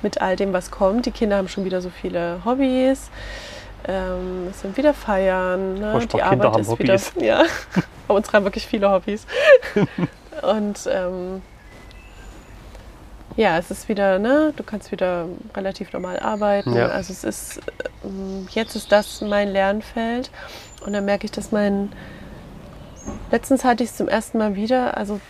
[0.00, 1.06] mit all dem, was kommt.
[1.06, 3.10] Die Kinder haben schon wieder so viele Hobbys.
[3.88, 5.74] Ähm, es sind wieder Feiern.
[5.74, 5.90] Ne?
[5.90, 7.16] Furchtbar, Die Kinder Arbeit haben ist Hobbys.
[7.16, 7.26] wieder.
[7.26, 7.44] Ja,
[8.06, 9.26] bei uns haben wirklich viele Hobbys.
[10.42, 11.42] Und ähm,
[13.38, 16.74] ja, es ist wieder, ne, du kannst wieder relativ normal arbeiten.
[16.74, 16.88] Ja.
[16.88, 17.60] Also es ist,
[18.04, 20.32] ähm, jetzt ist das mein Lernfeld.
[20.84, 21.92] Und dann merke ich, dass mein,
[23.30, 25.20] letztens hatte ich es zum ersten Mal wieder, also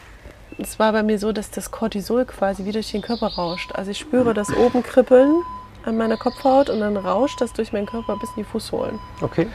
[0.56, 3.72] es war bei mir so, dass das Cortisol quasi wieder durch den Körper rauscht.
[3.74, 5.42] Also ich spüre das oben kribbeln
[5.84, 8.98] an meiner Kopfhaut und dann rauscht das durch meinen Körper bis in die Fußsohlen.
[9.20, 9.48] Okay.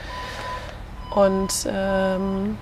[1.16, 2.60] Und ähm,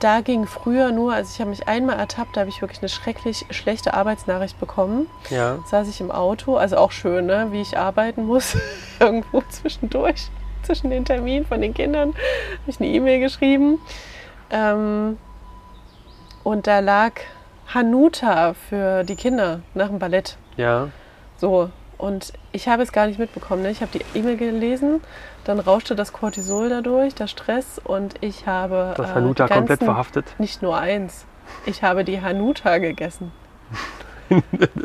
[0.00, 2.88] da ging früher nur, also ich habe mich einmal ertappt, da habe ich wirklich eine
[2.88, 5.08] schrecklich schlechte Arbeitsnachricht bekommen.
[5.30, 5.58] Ja.
[5.66, 8.56] Saß ich im Auto, also auch schön, ne, wie ich arbeiten muss,
[9.00, 10.28] irgendwo zwischendurch,
[10.62, 13.80] zwischen den Terminen von den Kindern, habe ich eine E-Mail geschrieben.
[14.50, 15.18] Ähm,
[16.44, 17.12] und da lag
[17.74, 20.36] Hanuta für die Kinder nach dem Ballett.
[20.56, 20.88] Ja.
[21.36, 23.62] So, und ich habe es gar nicht mitbekommen.
[23.62, 23.70] Ne?
[23.70, 25.00] Ich habe die E-Mail gelesen,
[25.48, 29.84] dann rauschte das Cortisol dadurch, der Stress und ich habe Das äh, Hanuta komplett ganzen-
[29.86, 30.26] verhaftet.
[30.38, 31.24] Nicht nur eins.
[31.66, 33.32] Ich habe die Hanuta gegessen.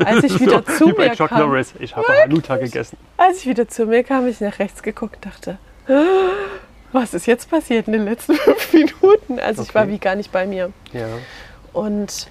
[0.04, 1.74] Als ich wieder zu Wie bei mir Chuck kam, Norris.
[1.78, 2.96] Ich habe Hanuta gegessen.
[3.18, 5.58] als ich wieder zu mir kam, habe ich nach rechts geguckt und dachte,
[6.92, 9.38] was ist jetzt passiert in den letzten fünf Minuten?
[9.38, 9.92] Also ich war Okay.
[9.92, 10.72] wie gar nicht bei mir.
[10.94, 11.08] Ja.
[11.74, 12.28] Und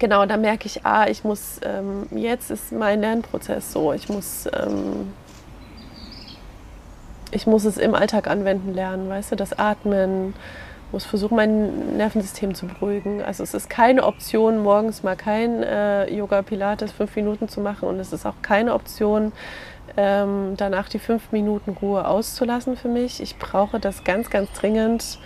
[0.00, 4.46] genau, da merke ich, ah, ich muss, ähm, jetzt ist mein Lernprozess so, ich muss,
[4.52, 5.12] ähm,
[7.32, 10.34] ich muss es im Alltag anwenden lernen, weißt du, das Atmen,
[10.90, 13.22] muss versuchen, mein Nervensystem zu beruhigen.
[13.22, 17.88] Also es ist keine Option, morgens mal kein äh, Yoga Pilates fünf Minuten zu machen
[17.88, 19.32] und es ist auch keine Option,
[19.98, 23.20] ähm, danach die fünf Minuten Ruhe auszulassen für mich.
[23.22, 25.18] Ich brauche das ganz, ganz dringend.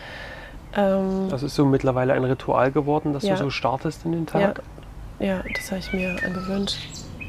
[0.76, 3.34] Ähm, Das ist so mittlerweile ein Ritual geworden, dass Ja.
[3.34, 4.62] du so startest in den Ja, Tag.
[5.20, 6.76] ja, das habe ich mir angewöhnt.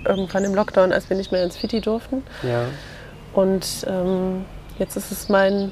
[0.08, 2.24] Irgendwann im Lockdown, als wir nicht mehr ins Fitti durften.
[2.42, 2.64] Ja.
[3.34, 4.46] Und ähm,
[4.80, 5.72] jetzt ist es mein,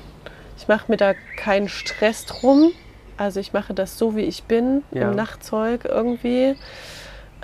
[0.57, 2.71] ich mache mir da keinen Stress drum.
[3.17, 5.09] Also ich mache das so, wie ich bin, Ja.
[5.09, 6.55] im Nachtzeug irgendwie.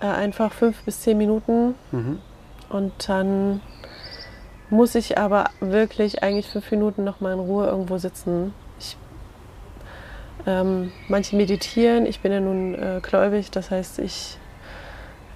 [0.02, 1.76] Äh, einfach fünf bis zehn Minuten.
[1.92, 2.20] Mhm.
[2.70, 3.62] Und dann
[4.70, 8.54] muss ich aber wirklich eigentlich fünf Minuten noch mal in Ruhe irgendwo sitzen.
[8.80, 8.98] Ich,
[10.46, 14.38] ähm, manche meditieren, ich bin ja nun äh, gläubig, das heißt, ich,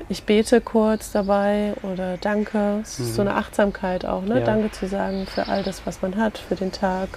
[0.09, 2.79] ich bete kurz dabei oder danke.
[2.81, 3.29] Es ist so Mhm.
[3.29, 4.39] eine Achtsamkeit auch, ne?
[4.39, 4.45] Ja.
[4.45, 7.09] Danke zu sagen für all das, was man hat, für den Tag,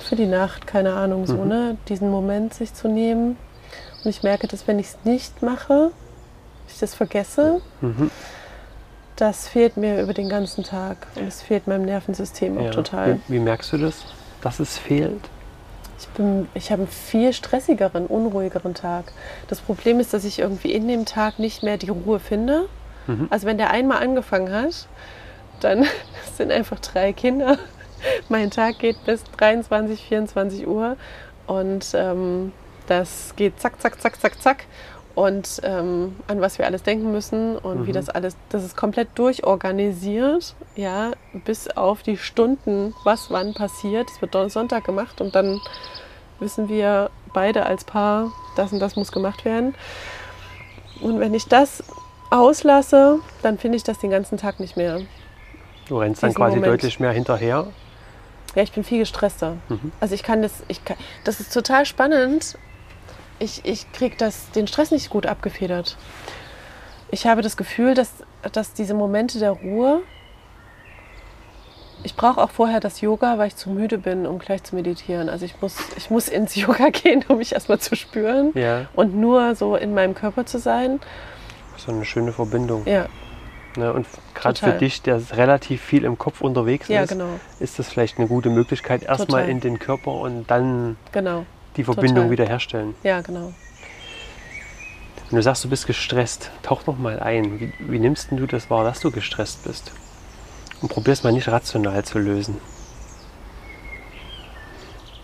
[0.00, 1.48] für die Nacht, keine Ahnung, so, Mhm.
[1.48, 1.76] ne?
[1.88, 3.36] Diesen Moment sich zu nehmen.
[4.04, 5.90] Und ich merke, dass wenn ich es nicht mache,
[6.68, 8.10] ich das vergesse, Mhm.
[9.16, 12.70] das fehlt mir über den ganzen Tag und es fehlt meinem Nervensystem auch Ja.
[12.70, 13.20] total.
[13.28, 14.04] Wie, wie merkst du das,
[14.42, 15.28] dass es fehlt?
[15.98, 19.12] Ich, bin, ich habe einen viel stressigeren, unruhigeren Tag.
[19.48, 22.68] Das Problem ist, dass ich irgendwie in dem Tag nicht mehr die Ruhe finde.
[23.06, 23.28] Mhm.
[23.30, 24.88] Also wenn der einmal angefangen hat,
[25.60, 25.86] dann
[26.36, 27.58] sind einfach drei Kinder.
[28.28, 30.96] Mein Tag geht bis 23, 24 Uhr
[31.46, 32.52] und ähm,
[32.86, 34.64] das geht zack, zack, zack, zack, zack.
[35.16, 37.94] Und ähm, an was wir alles denken müssen und wie Mhm.
[37.94, 44.10] das alles, das ist komplett durchorganisiert, ja, bis auf die Stunden, was wann passiert.
[44.10, 45.58] Es wird Sonntag gemacht und dann
[46.38, 49.74] wissen wir beide als Paar, das und das muss gemacht werden.
[51.00, 51.82] Und wenn ich das
[52.30, 55.00] auslasse, dann finde ich das den ganzen Tag nicht mehr.
[55.88, 56.74] Du rennst dann quasi Moment.
[56.74, 57.68] deutlich mehr hinterher.
[58.54, 59.56] Ja, ich bin viel gestresster.
[59.70, 59.92] Mhm.
[59.98, 62.58] Also ich kann das, ich kann, das ist total spannend.
[63.38, 65.96] Ich, ich kriege das, den Stress nicht gut abgefedert.
[67.10, 68.12] Ich habe das Gefühl, dass,
[68.52, 70.00] dass diese Momente der Ruhe,
[72.02, 75.28] ich brauche auch vorher das Yoga, weil ich zu müde bin, um gleich zu meditieren.
[75.28, 78.86] Also ich muss, ich muss ins Yoga gehen, um mich erstmal zu spüren Ja.
[78.94, 81.00] und nur so in meinem Körper zu sein.
[81.76, 82.86] So eine schöne Verbindung.
[82.86, 83.06] Ja,
[83.76, 83.92] Ne?
[83.92, 87.28] Und gerade für dich, der relativ viel im Kopf unterwegs ja ist, genau,
[87.60, 91.44] ist das vielleicht eine gute Möglichkeit, erstmal in den Körper und dann genau.
[91.76, 92.30] Die Verbindung Total.
[92.30, 92.94] wieder herstellen.
[93.02, 93.52] Ja, genau.
[95.30, 97.58] Wenn du sagst, du bist gestresst, tauch noch mal ein.
[97.60, 99.92] Wie, wie nimmst denn du das wahr, dass du gestresst bist?
[100.80, 102.58] Und probier es mal nicht rational zu lösen.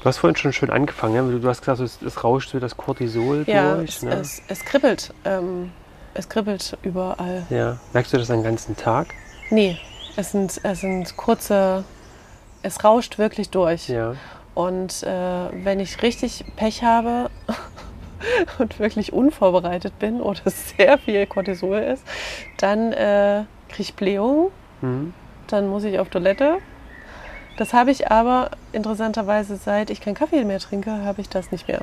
[0.01, 1.23] Du hast vorhin schon schön angefangen, ja?
[1.39, 3.91] du hast gesagt, es, es rauscht so das Cortisol Ja, durch.
[3.99, 4.11] es, ne?
[4.15, 5.15] es, es kribbelt.
[5.25, 5.71] Ähm,
[6.15, 7.47] es kribbelt überall.
[7.51, 7.79] ja.
[7.93, 9.15] Merkst du das den ganzen Tag?
[9.51, 9.79] Nee,
[10.17, 11.85] es sind, es sind kurze.
[12.65, 13.89] Es rauscht wirklich durch.
[13.89, 14.15] Ja.
[14.55, 17.31] Und äh, wenn ich richtig Pech habe
[18.59, 22.05] und wirklich unvorbereitet bin oder sehr viel Cortisol ist,
[22.59, 25.15] dann äh, kriege ich Blähung, Mhm.
[25.47, 26.59] dann muss ich auf Toilette.
[27.57, 31.69] Das habe ich aber interessanterweise, seit ich keinen Kaffee mehr trinke, habe ich das nicht
[31.69, 31.83] mehr.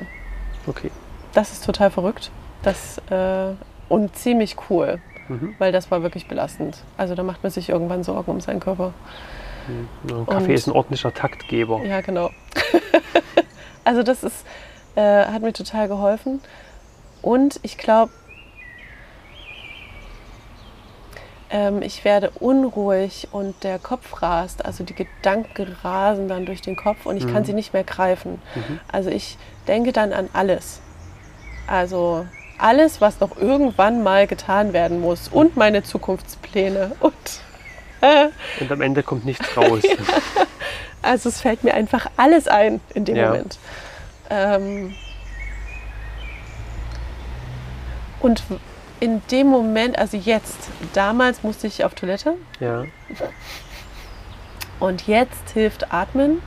[0.66, 0.90] Okay.
[1.32, 2.30] Das ist total verrückt.
[2.62, 3.54] Das, äh,
[3.88, 5.54] und ziemlich cool, Mhm.
[5.58, 6.76] weil das war wirklich belastend.
[6.98, 8.92] Also da macht man sich irgendwann Sorgen um seinen Körper.
[10.08, 11.82] Ja, ein Kaffee ist ein ordentlicher Taktgeber.
[11.84, 12.30] Ja, genau.
[13.84, 14.44] also das ist,
[14.96, 16.40] äh, hat mir total geholfen.
[17.22, 18.12] Und ich glaube,
[21.50, 24.64] ähm, ich werde unruhig und der Kopf rast.
[24.64, 27.46] Also die Gedanken rasen dann durch den Kopf und ich kann Mhm.
[27.46, 28.40] sie nicht mehr greifen.
[28.54, 28.80] Mhm.
[28.90, 30.80] Also ich denke dann an alles.
[31.66, 32.26] Also
[32.58, 36.92] alles, was noch irgendwann mal getan werden muss und meine Zukunftspläne.
[37.00, 37.14] Und
[38.60, 39.82] Und am Ende kommt nichts raus.
[41.02, 43.28] also es fällt mir einfach alles ein in dem Ja.
[43.28, 43.58] Moment.
[44.30, 44.94] Ähm,
[48.20, 48.42] und
[49.00, 52.84] in dem Moment, also jetzt, damals musste ich auf Toilette ja.
[54.78, 56.42] und jetzt hilft Atmen.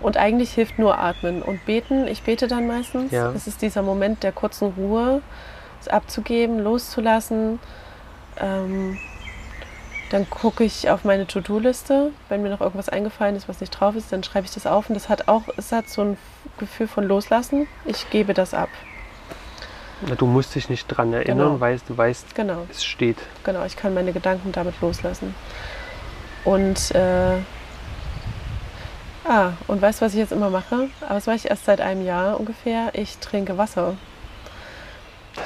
[0.00, 2.06] Und eigentlich hilft nur Atmen und beten.
[2.06, 3.10] Ich bete dann meistens.
[3.10, 3.32] Ja.
[3.32, 5.22] Es ist dieser Moment der kurzen Ruhe,
[5.80, 7.58] es abzugeben, loszulassen.
[8.40, 8.96] Ähm,
[10.10, 12.10] dann gucke ich auf meine To-Do-Liste.
[12.28, 14.88] Wenn mir noch irgendwas eingefallen ist, was nicht drauf ist, dann schreibe ich das auf.
[14.88, 16.18] Und das hat auch, es hat so ein
[16.58, 17.66] Gefühl von Loslassen.
[17.84, 18.68] Ich gebe das ab.
[20.06, 21.60] Na, Du musst dich nicht dran erinnern, Genau.
[21.60, 22.66] weil du weißt, Genau.
[22.70, 23.18] es steht.
[23.44, 25.34] Genau, ich kann meine Gedanken damit loslassen.
[26.44, 27.36] Und äh,
[29.28, 30.88] ah, und weißt du, was ich jetzt immer mache?
[31.02, 32.90] Aber das mache ich erst seit einem Jahr ungefähr.
[32.94, 33.96] Ich trinke Wasser.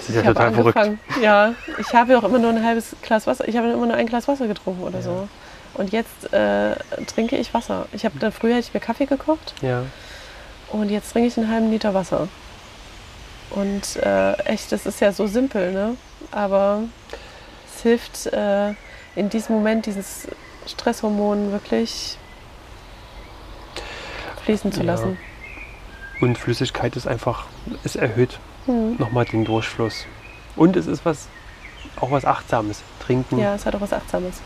[0.02, 0.98] Das ist ja ich habe total verrückt.
[1.22, 3.46] Ja, ich habe ja auch immer nur ein halbes Glas Wasser.
[3.46, 5.02] Ich habe immer nur ein Glas Wasser getrunken oder Ja.
[5.04, 5.28] so.
[5.74, 6.74] Und jetzt äh,
[7.06, 7.86] trinke ich Wasser.
[7.92, 9.84] Ich habe dann früher hätte ich mir Kaffee gekocht Ja.
[10.70, 12.28] und jetzt trinke ich einen halben Liter Wasser.
[13.50, 15.96] Und äh, echt, das ist ja so simpel, ne?
[16.32, 16.82] Aber
[17.74, 18.70] es hilft äh,
[19.14, 20.26] in diesem Moment dieses
[20.66, 22.16] Stresshormon wirklich
[24.44, 24.86] fließen zu Ja.
[24.86, 25.16] lassen.
[26.20, 27.46] Und Flüssigkeit ist einfach,
[27.84, 28.96] es erhöht Hm.
[28.98, 30.06] nochmal den Durchfluss.
[30.56, 31.26] Und es ist was,
[32.00, 32.82] auch was Achtsames.
[33.04, 33.38] Trinken.
[33.38, 34.40] Ja, es hat auch was Achtsames.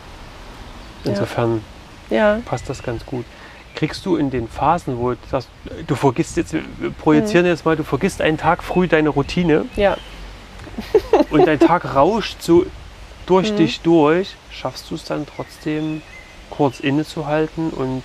[1.03, 1.61] Insofern
[2.09, 3.25] Ja, passt das ganz gut.
[3.75, 5.49] Kriegst du in den Phasen, wo du sagst,
[5.85, 6.63] du vergisst jetzt, wir
[7.01, 7.51] projizieren Mhm.
[7.51, 9.97] jetzt mal, du vergisst einen Tag früh deine Routine ja,
[11.29, 12.65] und dein Tag rauscht so
[13.27, 13.57] durch Mhm.
[13.57, 16.01] dich durch, schaffst du es dann trotzdem
[16.49, 18.01] kurz innezuhalten und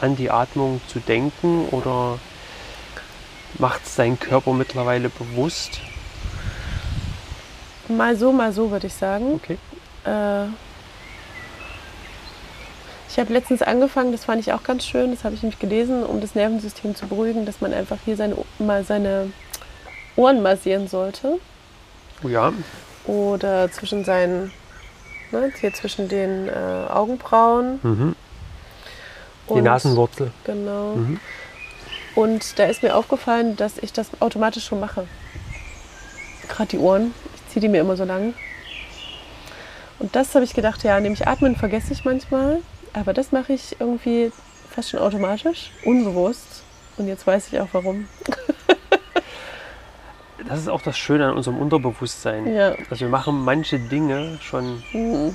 [0.00, 2.18] an die Atmung zu denken oder
[3.58, 5.80] macht es dein Körper mittlerweile bewusst?
[7.88, 9.34] mal so, mal so würde ich sagen.
[9.34, 9.58] Okay.
[10.04, 10.46] Äh,
[13.08, 16.02] ich habe letztens angefangen, das fand ich auch ganz schön, das habe ich nämlich gelesen,
[16.02, 19.30] um das Nervensystem zu beruhigen, dass man einfach hier seine, mal seine
[20.16, 21.38] Ohren massieren sollte.
[22.24, 22.52] Oh ja,
[23.06, 24.50] Oder zwischen seinen,
[25.30, 26.52] ne, hier zwischen den äh,
[26.88, 27.78] Augenbrauen.
[27.82, 28.16] mhm.
[29.48, 30.32] die Nasenwurzel.
[30.44, 30.96] Genau.
[30.96, 31.20] Mhm.
[32.14, 35.06] Und da ist mir aufgefallen, dass ich das automatisch schon mache.
[36.48, 38.34] Gerade die Ohren, ich ziehe die mir immer so lang.
[39.98, 42.58] Und das habe ich gedacht, ja, nämlich atmen vergesse ich manchmal,
[42.92, 44.30] aber das mache ich irgendwie
[44.70, 46.62] fast schon automatisch, unbewusst.
[46.96, 48.08] Und jetzt weiß ich auch warum.
[50.46, 52.52] Das ist auch das Schöne an unserem Unterbewusstsein.
[52.54, 52.74] Ja.
[52.90, 55.34] Also wir machen manche Dinge schon Mhm.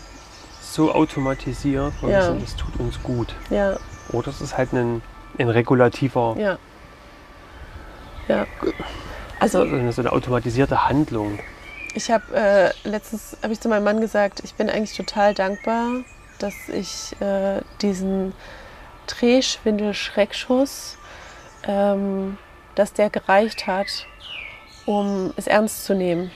[0.61, 2.31] so automatisiert und Ja.
[2.33, 3.33] das tut uns gut.
[3.49, 3.77] Ja,
[4.11, 5.01] Oder es ist halt ein,
[5.39, 6.59] ein regulativer, ja.
[8.29, 8.47] Ja.
[9.39, 11.39] Also also so eine automatisierte Handlung.
[11.95, 16.03] Ich habe äh, letztens habe ich zu meinem Mann gesagt, ich bin eigentlich total dankbar,
[16.37, 18.33] dass ich äh, diesen
[19.07, 20.97] Drehschwindel-Schreckschuss,
[21.67, 22.37] ähm,
[22.75, 24.05] dass der gereicht hat,
[24.85, 26.31] um es ernst zu nehmen.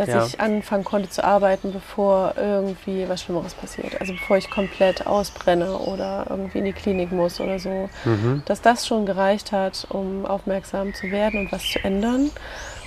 [0.00, 0.24] Dass Ja.
[0.24, 4.00] ich anfangen konnte zu arbeiten, bevor irgendwie was Schlimmeres passiert.
[4.00, 8.42] Also bevor ich komplett ausbrenne oder irgendwie in die Klinik muss oder so Mhm.
[8.46, 12.30] dass das schon gereicht hat, um aufmerksam zu werden und was zu ändern.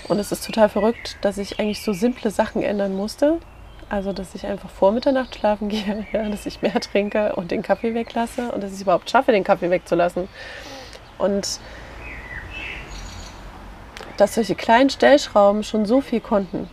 [0.08, 3.38] Und es ist total verrückt, dass ich eigentlich so simple Sachen ändern musste.
[3.90, 7.62] Also, dass ich einfach vor Mitternacht schlafen gehe, ja, dass ich mehr trinke und den
[7.62, 10.28] Kaffee weglasse und dass ich es überhaupt schaffe, den Kaffee wegzulassen.
[11.20, 11.60] Und
[14.18, 16.68] dass solche kleinen Stellschrauben schon so viel konnten.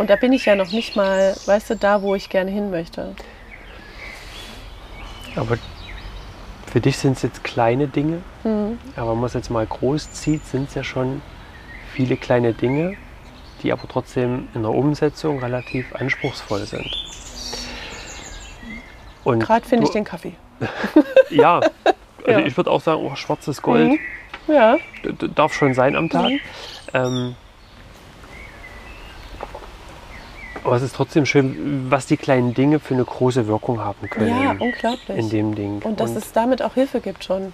[0.00, 2.70] Und da bin ich ja noch nicht mal, weißt du, da, wo ich gerne hin
[2.70, 3.14] möchte.
[5.36, 5.58] Aber
[6.72, 8.78] für dich sind es jetzt kleine Dinge, mhm.
[8.96, 11.20] aber wenn man es jetzt mal groß zieht, sind es ja schon
[11.92, 12.96] viele kleine Dinge,
[13.62, 16.88] die aber trotzdem in der Umsetzung relativ anspruchsvoll sind.
[19.26, 20.32] Gerade finde ich den Kaffee.
[21.28, 21.60] ja,
[22.24, 22.46] also ja.
[22.46, 23.90] ich würde auch sagen, oh, schwarzes Gold.
[23.90, 23.98] Mhm.
[24.48, 24.78] Ja.
[25.34, 26.30] Darf schon sein am Tag.
[26.30, 26.40] Mhm.
[26.94, 27.36] Ähm,
[30.64, 34.42] aber es ist trotzdem schön, was die kleinen Dinge für eine große Wirkung haben können.
[34.42, 35.18] Ja, unglaublich.
[35.18, 35.82] In dem Ding.
[35.82, 37.52] Und dass und, es damit auch Hilfe gibt schon.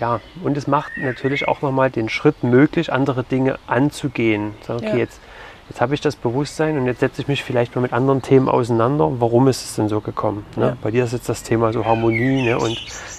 [0.00, 4.54] Ja, und es macht natürlich auch nochmal den Schritt möglich, andere Dinge anzugehen.
[4.66, 4.96] Sagen, okay, ja.
[4.96, 5.20] jetzt,
[5.68, 8.48] jetzt habe ich das Bewusstsein und jetzt setze ich mich vielleicht mal mit anderen Themen
[8.48, 9.20] auseinander.
[9.20, 10.44] Warum ist es denn so gekommen?
[10.56, 10.66] Ne?
[10.66, 10.76] Ja.
[10.82, 12.58] Bei dir ist jetzt das Thema so Harmonie ne?
[12.58, 12.72] und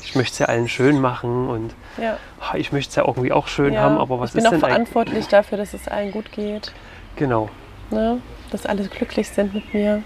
[0.03, 2.17] ich möchte es ja allen schön machen und ja.
[2.55, 4.67] ich möchte es ja irgendwie auch schön haben, aber was ist denn Ich bin auch
[4.67, 6.73] verantwortlich dafür, dass es allen gut geht.
[7.15, 7.49] Genau.
[7.89, 8.19] Ne?
[8.51, 10.03] Dass alle glücklich sind mit mir.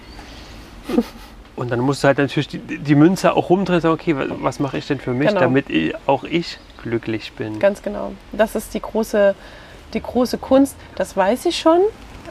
[1.55, 4.27] Und dann musst du halt natürlich die, die Münze auch rumdrehen und sagen, okay, was,
[4.29, 5.39] was mache ich denn für mich, genau.
[5.39, 7.57] damit ich, auch ich glücklich bin.
[7.57, 8.11] Ganz genau.
[8.31, 9.33] Das ist die große,
[9.95, 10.75] die große Kunst.
[10.95, 11.81] Das weiß ich schon.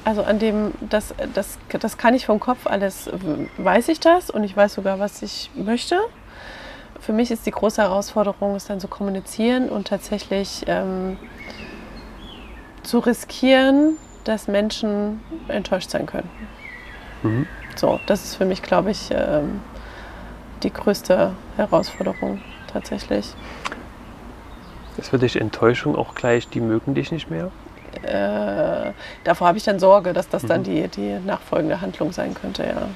[0.04, 3.10] Also an dem, das, das, das kann ich vom Kopf alles,
[3.58, 5.98] weiß ich das und ich weiß sogar, was ich möchte.
[7.00, 11.18] Für mich ist die große Herausforderung, es dann zu kommunizieren und tatsächlich ähm,
[12.84, 13.96] zu riskieren,
[14.28, 16.28] dass Menschen enttäuscht sein können.
[17.22, 17.46] Mhm.
[17.76, 19.60] So, das ist für mich, glaube ich, ähm,
[20.62, 22.40] die größte Herausforderung
[22.72, 23.34] tatsächlich.
[24.96, 27.50] Ist für dich Enttäuschung auch gleich, die mögen dich nicht mehr?
[28.02, 28.92] Äh,
[29.24, 30.48] davor habe ich dann Sorge, dass das mhm.
[30.48, 32.88] dann die, die nachfolgende Handlung sein könnte, ja.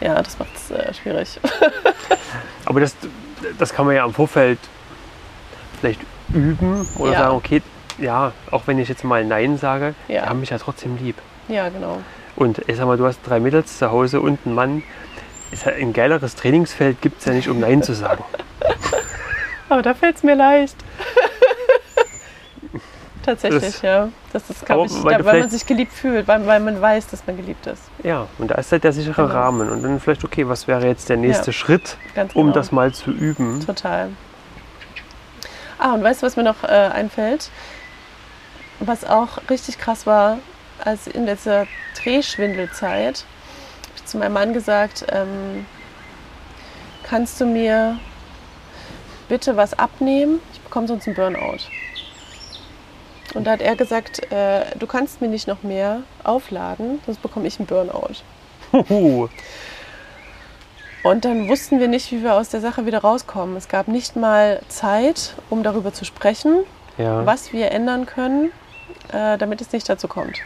[0.00, 1.40] Ja, das macht es äh, schwierig.
[2.66, 2.94] Aber das,
[3.58, 4.58] das kann man ja im Vorfeld
[5.80, 6.00] vielleicht
[6.32, 7.18] üben oder ja.
[7.18, 7.62] sagen, okay,
[7.98, 10.22] ja, auch wenn ich jetzt mal Nein sage, ja.
[10.22, 11.16] die haben mich ja trotzdem lieb.
[11.48, 11.98] Ja, genau.
[12.34, 14.82] Und ich sag mal, du hast drei Mädels zu Hause und einen Mann.
[15.52, 18.24] Ist ja ein geileres Trainingsfeld gibt es ja nicht, um Nein zu sagen.
[19.68, 20.76] Aber da fällt es mir leicht.
[23.24, 24.08] Tatsächlich, das, ja.
[24.32, 27.26] Das ist, glaube ich, weil, weil man sich geliebt fühlt, weil, weil, man weiß, dass
[27.26, 27.82] man geliebt ist.
[28.04, 29.34] Ja, und da ist halt der sichere genau.
[29.34, 29.68] Rahmen.
[29.68, 32.28] Und dann vielleicht, okay, was wäre jetzt der nächste ja, Schritt, genau.
[32.34, 33.64] um das mal zu üben?
[33.66, 34.10] Total.
[35.78, 37.50] Ah, und weißt du, was mir noch äh, einfällt?
[38.80, 40.38] Was auch richtig krass war,
[40.84, 41.66] als in dieser
[42.02, 43.24] Drehschwindelzeit,
[43.82, 45.66] habe ich zu meinem Mann gesagt, ähm,
[47.02, 47.98] kannst du mir
[49.28, 50.40] bitte was abnehmen?
[50.52, 51.58] Ich bekomme sonst einen Burnout.
[53.34, 57.46] Und da hat er gesagt, äh, du kannst mir nicht noch mehr aufladen, sonst bekomme
[57.46, 58.16] ich einen Burnout.
[61.02, 63.56] Und dann wussten wir nicht, wie wir aus der Sache wieder rauskommen.
[63.56, 66.64] Es gab nicht mal Zeit, um darüber zu sprechen,
[66.98, 67.24] ja.
[67.24, 68.50] was wir ändern können,
[69.12, 70.40] äh, damit es nicht dazu kommt.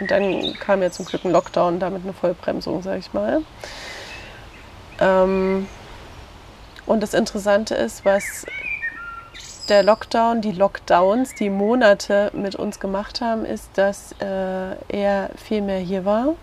[0.00, 3.42] Und dann kam ja zum Glück ein Lockdown, damit eine Vollbremsung, sage ich mal.
[4.98, 5.68] Ähm,
[6.86, 8.46] und das Interessante ist, was
[9.68, 15.62] der Lockdown, die Lockdowns, die Monate mit uns gemacht haben, ist, dass äh, er viel
[15.62, 16.34] mehr hier war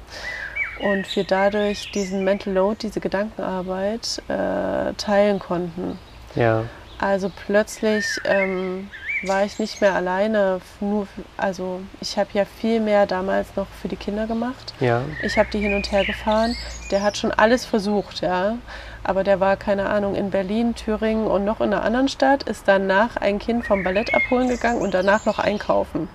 [0.80, 6.00] und wir dadurch diesen Mental Load, diese Gedankenarbeit äh, teilen konnten.
[6.36, 6.64] Ja.
[7.00, 8.90] Also plötzlich ähm,
[9.24, 10.62] war ich nicht mehr alleine.
[10.80, 11.08] Nur,
[11.38, 14.74] also ich habe ja viel mehr damals noch für die Kinder gemacht.
[14.80, 15.02] Ja.
[15.24, 16.56] Ich habe die hin und her gefahren.
[16.92, 18.58] Der hat schon alles versucht, ja.
[19.04, 22.68] Aber der war, keine Ahnung, in Berlin, Thüringen und noch in einer anderen Stadt, ist
[22.68, 26.10] danach ein Kind vom Ballett abholen gegangen und danach noch einkaufen.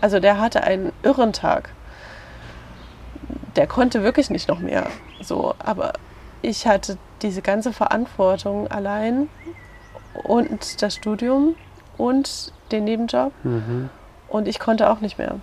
[0.00, 1.70] Also der hatte einen irren Tag.
[3.56, 4.86] Der konnte wirklich nicht noch mehr.
[5.20, 5.94] So, aber
[6.42, 9.28] ich hatte diese ganze Verantwortung allein
[10.22, 11.56] und das Studium
[11.98, 13.32] und den Nebenjob.
[13.42, 13.90] Mhm.
[14.28, 15.36] Und ich konnte auch nicht mehr.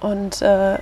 [0.00, 0.78] Und äh,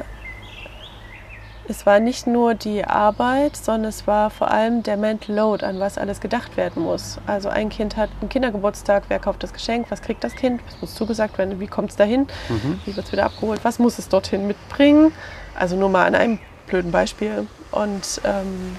[1.71, 5.79] es war nicht nur die Arbeit, sondern es war vor allem der Mental Load, an
[5.79, 7.19] was alles gedacht werden muss.
[7.27, 10.81] Also ein Kind hat einen Kindergeburtstag, wer kauft das Geschenk, was kriegt das Kind, was
[10.81, 12.81] muss zugesagt werden, wie kommt es dahin, mhm.
[12.85, 15.13] wie wird es wieder abgeholt, was muss es dorthin mitbringen.
[15.55, 17.47] Also nur mal an einem blöden Beispiel.
[17.71, 18.77] Und ähm,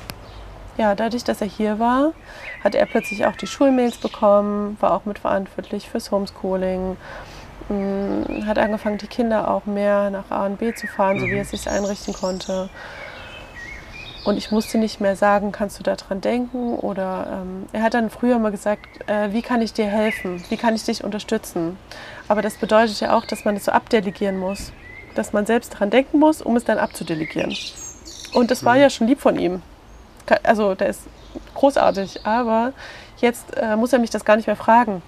[0.78, 2.12] ja, dadurch, dass er hier war,
[2.64, 6.98] hat er plötzlich auch die Schulmails bekommen, war auch mitverantwortlich fürs Homeschooling,
[7.70, 11.36] mm, hat angefangen, die Kinder auch mehr nach A und B zu fahren, so wie
[11.36, 12.70] er es sich einrichten konnte.
[14.24, 16.76] Und ich musste nicht mehr sagen, kannst du daran denken?
[16.76, 20.44] Oder ähm, er hat dann früher mal gesagt, äh, wie kann ich dir helfen?
[20.50, 21.76] Wie kann ich dich unterstützen?
[22.28, 24.72] Aber das bedeutet ja auch, dass man es so abdelegieren muss.
[25.16, 27.56] Dass man selbst daran denken muss, um es dann abzudelegieren.
[28.34, 28.82] Und das war mhm.
[28.82, 29.64] ja schon lieb von ihm
[30.44, 31.02] also der ist
[31.56, 32.74] großartig, aber
[33.18, 35.02] jetzt äh, muss er mich das gar nicht mehr fragen.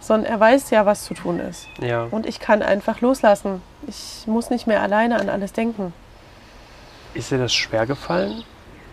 [0.00, 1.66] Sondern er weiß ja, was zu tun ist.
[1.80, 2.04] Ja.
[2.10, 3.62] Und ich kann einfach loslassen.
[3.86, 5.92] Ich muss nicht mehr alleine an alles denken.
[7.14, 8.44] Ist dir das schwer gefallen?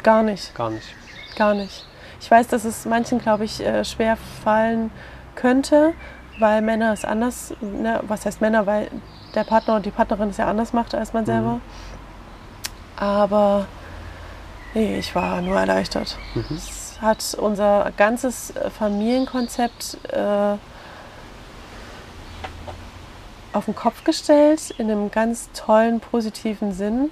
[0.01, 0.55] Gar nicht.
[0.55, 0.95] Gar nicht.
[1.36, 1.86] Gar nicht.
[2.20, 4.91] Ich weiß, dass es manchen, glaube ich, äh, schwer fallen
[5.36, 5.93] könnte,
[6.39, 8.89] weil Männer es anders, ne, was heißt Männer, weil
[9.36, 11.55] der Partner und die Partnerin es ja anders macht als man selber.
[11.55, 11.61] Mhm.
[12.95, 13.66] Aber
[14.74, 16.17] nee, ich war nur erleichtert.
[16.36, 16.45] Mhm.
[16.55, 20.55] Es hat unser ganzes Familienkonzept äh,
[23.53, 27.11] auf den Kopf gestellt, in einem ganz tollen, positiven Sinn.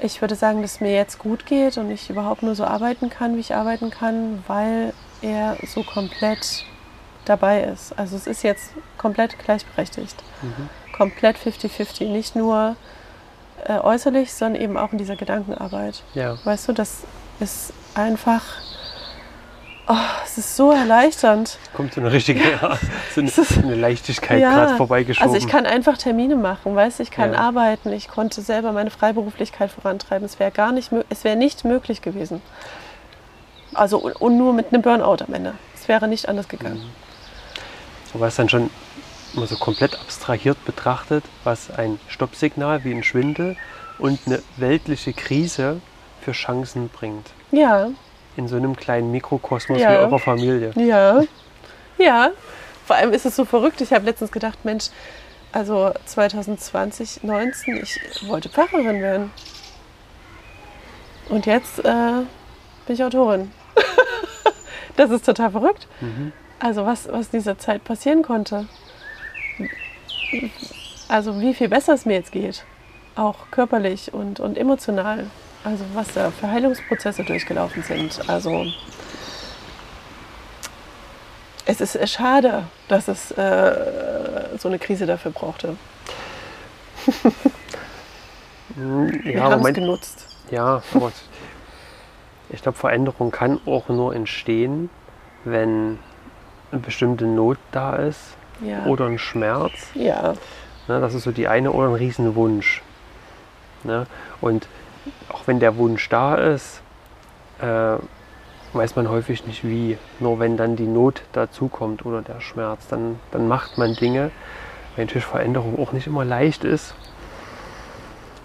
[0.00, 3.10] Ich würde sagen, dass es mir jetzt gut geht und ich überhaupt nur so arbeiten
[3.10, 4.92] kann, wie ich arbeiten kann, weil
[5.22, 6.64] er so komplett
[7.24, 7.98] dabei ist.
[7.98, 10.22] Also es ist jetzt komplett gleichberechtigt.
[10.42, 10.68] Mhm.
[10.92, 12.08] Komplett 50-50.
[12.08, 12.76] Nicht nur
[13.66, 16.02] äh, äußerlich, sondern eben auch in dieser Gedankenarbeit.
[16.14, 16.36] Ja.
[16.44, 17.02] Weißt du, das
[17.40, 18.42] ist einfach
[19.90, 21.56] Oh, es ist so erleichternd.
[21.72, 22.78] Kommt so eine richtige ja,
[23.14, 23.32] so eine,
[23.62, 25.32] eine Leichtigkeit ja, gerade vorbeigeschoben.
[25.32, 27.38] Also ich kann einfach Termine machen, weißt ich kann ja.
[27.38, 30.26] arbeiten, ich konnte selber meine Freiberuflichkeit vorantreiben.
[30.26, 32.42] Es wäre gar nicht, es wäre nicht möglich gewesen.
[33.72, 35.54] Also und nur mit einem Burnout am Ende.
[35.74, 36.80] Es wäre nicht anders gegangen.
[36.80, 38.12] Mhm.
[38.12, 38.68] Aber es dann schon
[39.34, 43.56] mal so komplett abstrahiert betrachtet, was ein Stoppsignal wie ein Schwindel
[43.98, 45.80] und eine weltliche Krise
[46.20, 47.30] für Chancen bringt.
[47.50, 47.90] Ja,
[48.38, 49.90] in so einem kleinen Mikrokosmos ja.
[49.90, 50.70] wie eurer Familie.
[50.76, 51.22] Ja,
[51.98, 52.30] ja.
[52.86, 53.80] Vor allem ist es so verrückt.
[53.80, 54.86] Ich habe letztens gedacht, Mensch,
[55.52, 59.30] also 2020, 19, ich wollte Pfarrerin werden.
[61.28, 62.22] Und jetzt äh,
[62.86, 63.50] bin ich Autorin.
[64.96, 65.88] das ist total verrückt.
[66.00, 66.32] Mhm.
[66.60, 68.68] Also was, was in dieser Zeit passieren konnte.
[71.08, 72.64] Also wie viel besser es mir jetzt geht.
[73.16, 75.26] Auch körperlich und, und emotional.
[75.64, 78.28] Also was da für Heilungsprozesse durchgelaufen sind.
[78.28, 78.66] Also
[81.66, 85.76] es ist schade, dass es äh, so eine Krise dafür brauchte.
[88.74, 90.26] Wir ja, haben es genutzt.
[90.50, 91.12] Ja, aber
[92.48, 94.88] ich glaube, Veränderung kann auch nur entstehen,
[95.44, 95.98] wenn
[96.70, 98.84] eine bestimmte Not da ist ja.
[98.86, 99.72] oder ein Schmerz.
[99.94, 100.34] Ja.
[100.88, 102.82] Ne, das ist so die eine oder ein Riesenwunsch.
[103.84, 104.06] Ne?
[104.40, 104.66] Und
[105.28, 106.80] auch wenn der Wunsch da ist,
[107.60, 107.96] äh,
[108.72, 109.98] weiß man häufig nicht wie.
[110.20, 114.30] Nur wenn dann die Not dazukommt oder der Schmerz, dann, dann macht man Dinge,
[114.96, 116.94] weil natürlich Veränderung auch nicht immer leicht ist.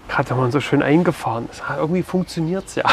[0.08, 1.62] Gerade wenn man so schön eingefahren ist.
[1.76, 2.84] Irgendwie funktioniert es ja.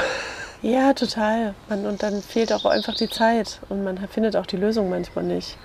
[0.61, 1.55] Ja, total.
[1.69, 5.25] Man, und dann fehlt auch einfach die Zeit und man findet auch die Lösung manchmal
[5.25, 5.57] nicht.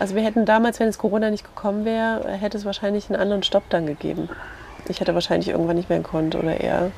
[0.00, 3.42] Also wir hätten damals, wenn es Corona nicht gekommen wäre, hätte es wahrscheinlich einen anderen
[3.42, 4.30] Stopp dann gegeben.
[4.88, 6.90] Ich hätte wahrscheinlich irgendwann nicht mehr gekonnt oder eher.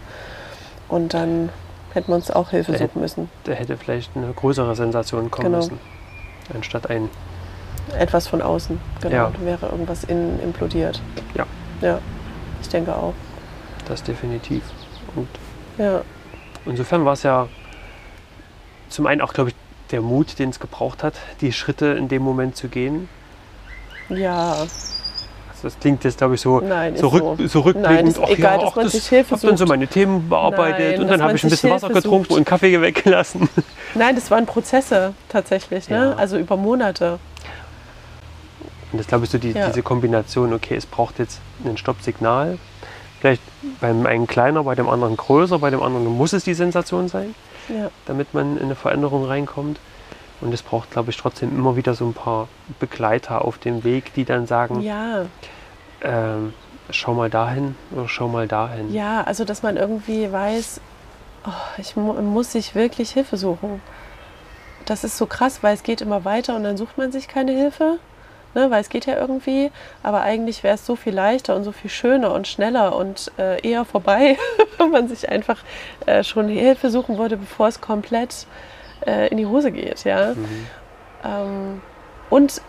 [0.88, 1.50] Und dann
[1.94, 3.28] hätten wir uns auch Hilfe suchen müssen.
[3.42, 5.57] Da hätte vielleicht eine größere Sensation kommen genau.
[5.59, 5.80] müssen.
[6.55, 7.11] Anstatt ein.
[7.98, 9.14] Etwas von außen, genau.
[9.14, 9.32] Ja.
[9.40, 11.03] Wäre irgendwas innen implodiert.
[11.34, 11.44] Ja.
[11.80, 11.98] Ja,
[12.61, 13.14] ich denke auch.
[13.88, 14.62] Das definitiv.
[15.16, 15.28] Und
[15.76, 16.03] ja.
[16.66, 17.48] insofern war es ja
[18.88, 19.57] zum einen auch, glaube ich,
[19.93, 23.09] der Mut, den es gebraucht hat, die Schritte in dem Moment zu gehen.
[24.09, 24.57] Ja,
[25.62, 28.18] das klingt jetzt, glaube ich, so, Nein, so, rück, so rückblickend.
[28.18, 29.49] Nein, egal, ja, dass man sich Hilfe sucht.
[29.49, 32.38] dann so meine Themen bearbeitet Nein, und dann habe ich ein bisschen Wasser getrunken sucht.
[32.38, 33.49] und Kaffee weggelassen.
[33.95, 35.97] Nein, das waren Prozesse tatsächlich, ne?
[35.97, 36.12] Ja.
[36.14, 37.20] also über Monate.
[38.90, 39.68] Und das glaube ich so die, ja.
[39.68, 42.59] diese Kombination, okay, es braucht jetzt ein Stoppsignal.
[43.20, 43.43] Vielleicht
[43.80, 47.36] beim einen kleiner, bei dem anderen größer, bei dem anderen muss es die Sensation sein,
[47.68, 47.90] ja.
[48.06, 49.78] damit man in eine Veränderung reinkommt.
[50.40, 52.48] Und es braucht, glaube ich, trotzdem immer wieder so ein paar
[52.80, 55.26] Begleiter auf dem Weg, die dann sagen, ja.
[56.02, 56.52] Ähm,
[56.90, 58.92] schau mal dahin oder schau mal dahin.
[58.92, 60.80] Ja, also dass man irgendwie weiß,
[61.46, 63.80] oh, ich mu muss sich wirklich Hilfe suchen.
[64.84, 67.52] Das ist so krass, weil es geht immer weiter und dann sucht man sich keine
[67.52, 67.98] Hilfe,
[68.55, 69.70] ne, weil es geht ja irgendwie.
[70.03, 73.61] Aber eigentlich wäre es so viel leichter und so viel schöner und schneller und äh,
[73.66, 74.36] eher vorbei,
[74.78, 75.62] wenn man sich einfach
[76.07, 78.46] äh, schon Hilfe suchen würde, bevor es komplett
[79.07, 80.05] äh, in die Hose geht.
[80.05, 80.34] Ja?
[80.34, 80.66] Mhm.
[81.24, 81.82] Ähm,
[82.30, 82.61] und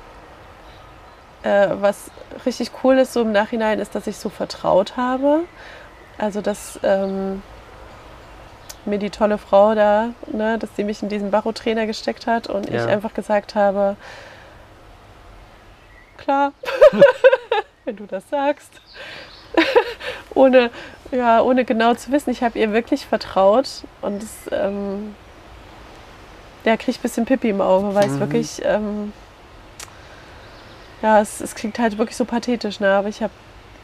[1.43, 2.11] äh, was
[2.45, 5.41] richtig cool ist so im Nachhinein, ist, dass ich so vertraut habe.
[6.17, 7.41] Also dass ähm,
[8.85, 12.69] mir die tolle Frau da, ne, dass sie mich in diesen Barotrainer gesteckt hat und
[12.69, 12.83] ja.
[12.83, 13.95] ich einfach gesagt habe,
[16.17, 16.53] klar,
[17.85, 18.81] wenn du das sagst.
[20.33, 20.71] ohne,
[21.11, 22.31] ja, ohne genau zu wissen.
[22.31, 23.67] Ich habe ihr wirklich vertraut
[24.01, 25.15] und es ähm,
[26.63, 28.13] ja, kriege ich ein bisschen Pippi im Auge, weil mhm.
[28.13, 29.13] es wirklich, ähm,
[31.01, 32.91] ja, es, es, klingt halt wirklich so pathetisch, ne?
[32.91, 33.33] aber ich habe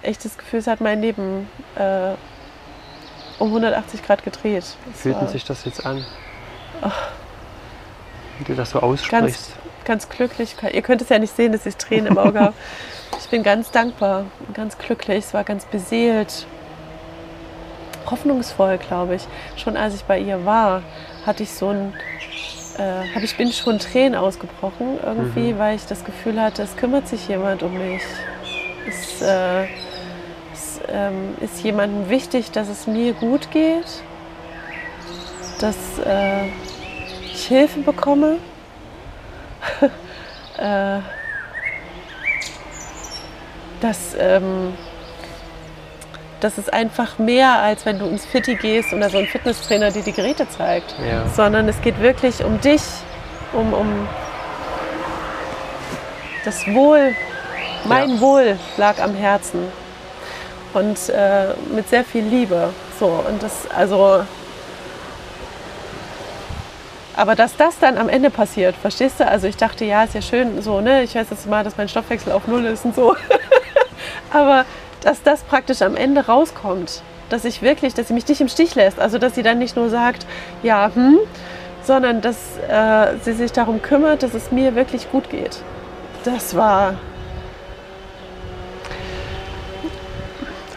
[0.01, 2.13] echt das Gefühl, es hat mein Leben äh,
[3.37, 4.63] um 180 Grad gedreht.
[4.85, 6.05] Wie fühlt sich das jetzt an?
[6.81, 7.09] Ach,
[8.37, 9.11] Wie du das so aussprichst.
[9.11, 9.51] Ganz,
[9.89, 10.55] ganz glücklich.
[10.71, 12.53] Ihr könnt es ja nicht sehen, dass ich Tränen im Auge habe.
[13.19, 15.25] Ich bin ganz dankbar, ganz glücklich.
[15.25, 16.45] Es war ganz beseelt.
[18.09, 19.23] hoffnungsvoll, glaube ich.
[19.55, 20.83] Schon als ich bei ihr war,
[21.25, 21.93] hatte ich so ein,
[22.77, 25.59] äh, hab ich bin schon Tränen ausgebrochen irgendwie, mhm.
[25.59, 28.03] weil ich das Gefühl hatte, es kümmert sich jemand um mich.
[28.87, 29.63] Es, äh,
[30.53, 34.03] es ähm, ist jemandem wichtig, dass es mir gut geht,
[35.59, 35.75] dass
[36.05, 36.45] äh,
[37.33, 38.37] ich Hilfe bekomme.
[40.57, 40.99] äh,
[43.81, 44.73] dass ähm,
[46.39, 50.03] das ist einfach mehr, als wenn du ins Fitti gehst oder so ein Fitnesstrainer dir
[50.03, 50.95] die Geräte zeigt.
[50.99, 51.27] Ja.
[51.27, 52.81] Sondern es geht wirklich um dich,
[53.53, 54.07] um, um
[56.45, 57.13] das Wohl.
[57.85, 58.21] Mein ja.
[58.21, 59.63] Wohl lag am Herzen.
[60.73, 62.69] Und äh, mit sehr viel Liebe.
[62.99, 64.21] So, und das, also.
[67.19, 69.27] Aber dass das dann am Ende passiert, verstehst du?
[69.27, 71.03] Also ich dachte, ja, ist ja schön so, ne?
[71.03, 73.13] Ich weiß jetzt mal, dass mein Stoffwechsel auf Null ist und so.
[74.31, 74.63] Aber
[75.01, 77.01] dass das praktisch am Ende rauskommt.
[77.27, 79.01] Dass ich wirklich, dass sie mich nicht im Stich lässt.
[79.01, 80.25] Also dass sie dann nicht nur sagt,
[80.63, 81.17] ja, hm,
[81.83, 82.37] sondern dass
[82.69, 85.57] äh, sie sich darum kümmert, dass es mir wirklich gut geht.
[86.23, 86.93] Das war.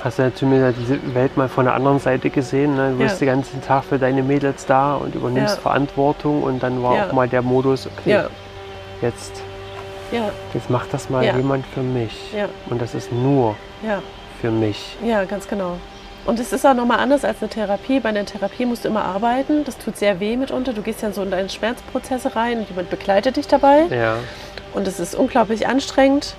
[0.02, 2.74] Hast du ja zumindest diese Welt mal von der anderen Seite gesehen.
[2.74, 2.92] Ne?
[2.92, 3.08] Du ja.
[3.08, 5.60] bist den ganzen Tag für deine Mädels da und übernimmst ja.
[5.60, 7.06] Verantwortung und dann war ja.
[7.06, 8.24] auch mal der Modus, okay,
[9.00, 9.42] jetzt,
[10.54, 12.34] jetzt macht das mal jemand für mich.
[12.68, 13.54] Und das ist nur
[13.86, 14.02] ja.
[14.40, 14.96] für mich.
[15.04, 15.76] Ja, ganz genau.
[16.24, 17.98] Und es ist auch nochmal anders als eine Therapie.
[17.98, 19.64] Bei einer Therapie musst du immer arbeiten.
[19.64, 20.72] Das tut sehr weh mitunter.
[20.72, 23.86] Du gehst ja so in deine Schmerzprozesse rein und jemand begleitet dich dabei.
[23.90, 24.16] Ja.
[24.72, 26.34] Und es ist unglaublich anstrengend.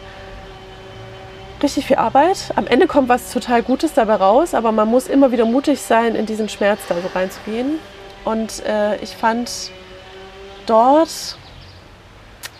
[1.63, 2.51] Richtig viel Arbeit.
[2.57, 6.13] Am Ende kommt was total Gutes dabei raus, aber man muss immer wieder mutig sein,
[6.13, 7.79] in diesen Schmerz da so reinzugehen.
[8.25, 9.71] Und äh, ich fand,
[10.65, 11.37] dort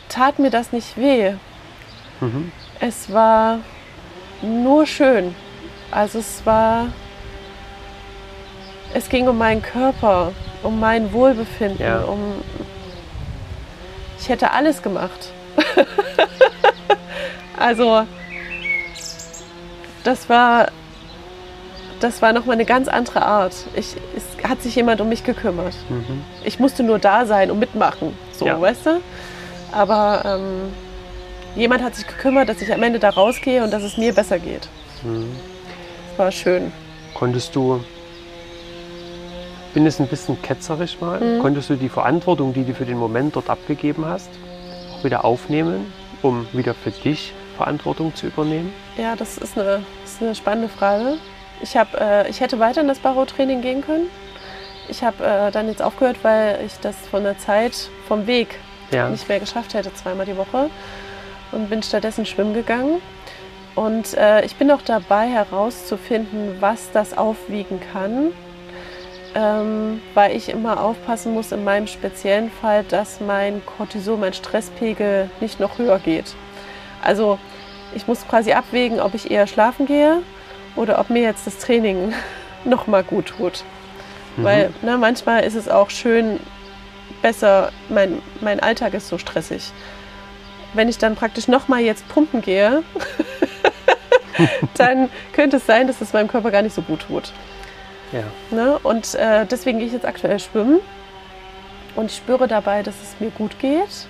[0.07, 1.33] tat mir das nicht weh.
[2.21, 2.53] Mhm.
[2.79, 3.59] Es war
[4.41, 5.35] nur schön.
[5.91, 6.87] Also es war,
[8.93, 10.31] es ging um meinen Körper,
[10.63, 12.03] um mein Wohlbefinden, ja.
[12.03, 12.41] um,
[14.17, 15.33] ich hätte alles gemacht.
[17.59, 18.07] also
[20.03, 20.67] das war,
[21.99, 23.53] das war nochmal eine ganz andere Art.
[23.75, 25.75] Ich, es hat sich jemand um mich gekümmert.
[25.89, 26.21] Mhm.
[26.43, 28.59] Ich musste nur da sein und mitmachen, so, ja.
[28.59, 29.01] weißt du?
[29.71, 30.73] Aber ähm,
[31.55, 34.39] jemand hat sich gekümmert, dass ich am Ende da rausgehe und dass es mir besser
[34.39, 34.67] geht.
[35.03, 35.31] Mhm.
[36.09, 36.71] Das war schön.
[37.13, 37.83] Konntest du,
[39.73, 41.39] bin es ein bisschen ketzerisch mal, mhm.
[41.39, 44.29] konntest du die Verantwortung, die du für den Moment dort abgegeben hast,
[44.93, 45.91] auch wieder aufnehmen,
[46.21, 48.73] um wieder für dich Verantwortung zu übernehmen?
[48.97, 51.17] Ja, das ist eine, das ist eine spannende Frage.
[51.61, 54.07] Ich, hab, äh, ich hätte weiter in das Barrow-Training gehen können.
[54.87, 58.59] Ich habe äh, dann jetzt aufgehört, weil ich das von der Zeit vom Weg
[58.91, 59.09] ja.
[59.09, 60.69] nicht mehr geschafft hätte, zweimal die Woche
[61.51, 63.01] und bin stattdessen schwimmen gegangen.
[63.75, 68.31] Und äh, ich bin noch dabei herauszufinden, was das aufwiegen kann,
[69.33, 75.31] ähm, weil ich immer aufpassen muss in meinem speziellen Fall, dass mein Cortisol, mein Stresspegel
[75.39, 76.35] nicht noch höher geht.
[77.01, 77.39] Also
[77.95, 80.21] ich muss quasi abwägen, ob ich eher schlafen gehe
[80.75, 82.13] oder ob mir jetzt das Training
[82.65, 83.63] noch mal gut tut.
[84.37, 84.43] Mhm.
[84.43, 86.39] Weil ne, manchmal ist es auch schön,
[87.21, 89.71] besser, mein, mein Alltag ist so stressig
[90.73, 92.83] wenn ich dann praktisch nochmal jetzt pumpen gehe,
[94.77, 97.31] dann könnte es sein, dass es meinem Körper gar nicht so gut tut.
[98.11, 98.23] Ja.
[98.51, 98.79] Ne?
[98.83, 100.79] Und äh, deswegen gehe ich jetzt aktuell schwimmen
[101.95, 104.07] und ich spüre dabei, dass es mir gut geht,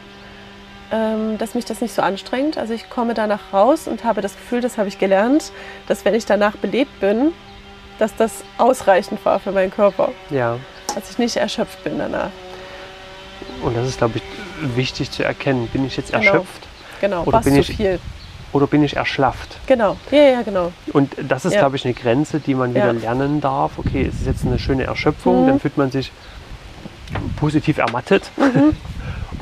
[1.38, 2.58] dass mich das nicht so anstrengt.
[2.58, 5.52] Also ich komme danach raus und habe das Gefühl, das habe ich gelernt,
[5.88, 7.32] dass wenn ich danach belebt bin,
[8.00, 10.10] dass das ausreichend war für meinen Körper.
[10.30, 10.58] Ja.
[10.94, 12.30] Dass ich nicht erschöpft bin danach.
[13.64, 15.68] Und das ist, glaube ich, wichtig zu erkennen.
[15.72, 16.24] Bin ich jetzt genau.
[16.24, 16.68] erschöpft?
[17.02, 18.00] Genau, oder bin zu ich, viel.
[18.52, 19.58] Oder bin ich erschlafft?
[19.66, 20.72] Genau, ja, ja, genau.
[20.92, 21.62] Und das ist, ja.
[21.62, 22.92] glaube ich, eine Grenze, die man wieder ja.
[22.92, 23.78] lernen darf.
[23.78, 25.48] Okay, es ist jetzt eine schöne Erschöpfung, mhm.
[25.48, 26.12] dann fühlt man sich
[27.38, 28.30] positiv ermattet.
[28.38, 28.76] Mhm.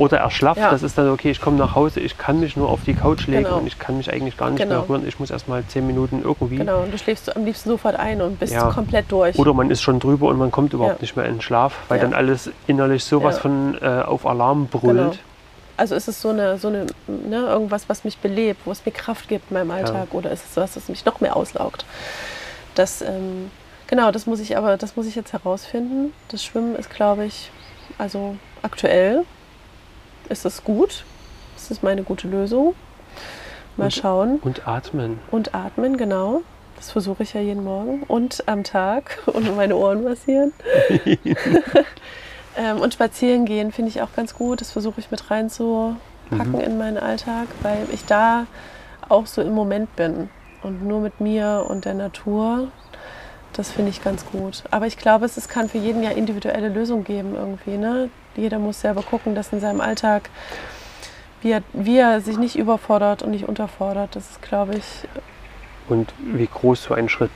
[0.01, 0.59] oder erschlafft.
[0.59, 0.71] Ja.
[0.71, 3.27] Das ist dann okay, ich komme nach Hause, ich kann mich nur auf die Couch
[3.27, 3.59] legen genau.
[3.59, 4.79] und ich kann mich eigentlich gar nicht genau.
[4.79, 5.07] mehr rühren.
[5.07, 6.55] Ich muss erst mal zehn Minuten irgendwie.
[6.55, 8.71] Genau, und du schläfst am liebsten sofort ein und bist ja.
[8.71, 9.37] komplett durch.
[9.37, 11.01] Oder man ist schon drüber und man kommt überhaupt ja.
[11.01, 14.97] nicht mehr in den Schlaf, weil dann alles innerlich sowas von äh, auf Alarm brüllt.
[14.97, 15.11] Genau.
[15.77, 18.91] Also ist es so eine, so eine ne, irgendwas, was mich belebt, wo es mir
[18.91, 21.85] Kraft gibt in meinem Alltag, oder ist es was, das mich noch mehr auslaugt?
[22.73, 23.51] Das, ähm,
[23.85, 26.11] genau, das muss ich aber, das muss ich jetzt herausfinden.
[26.29, 27.51] Das Schwimmen ist, glaube ich,
[27.99, 29.25] also aktuell
[30.31, 31.03] ist das gut.
[31.55, 32.73] Das ist meine gute Lösung.
[33.77, 34.39] Mal und, schauen.
[34.39, 35.19] Und atmen.
[35.29, 36.41] Und atmen, genau.
[36.75, 38.03] Das versuche ich ja jeden Morgen.
[38.03, 40.53] Und am Tag und meine Ohren massieren.
[42.57, 44.61] ähm, und spazieren gehen finde ich auch ganz gut.
[44.61, 46.59] Das versuche ich mit reinzupacken mhm.
[46.59, 48.47] in meinen Alltag, weil ich da
[49.09, 50.29] auch so im Moment bin.
[50.63, 52.69] Und nur mit mir und der Natur.
[53.53, 54.63] Das finde ich ganz gut.
[54.71, 57.77] Aber ich glaube, es, es kann für jeden ja individuelle Lösungen geben irgendwie.
[57.77, 58.09] Ne?
[58.35, 60.29] Jeder muss selber gucken, dass in seinem Alltag,
[61.41, 64.15] wie er, wie er sich nicht überfordert und nicht unterfordert.
[64.15, 64.85] Das ist, glaube ich.
[65.89, 67.31] Und wie groß so ein Schritt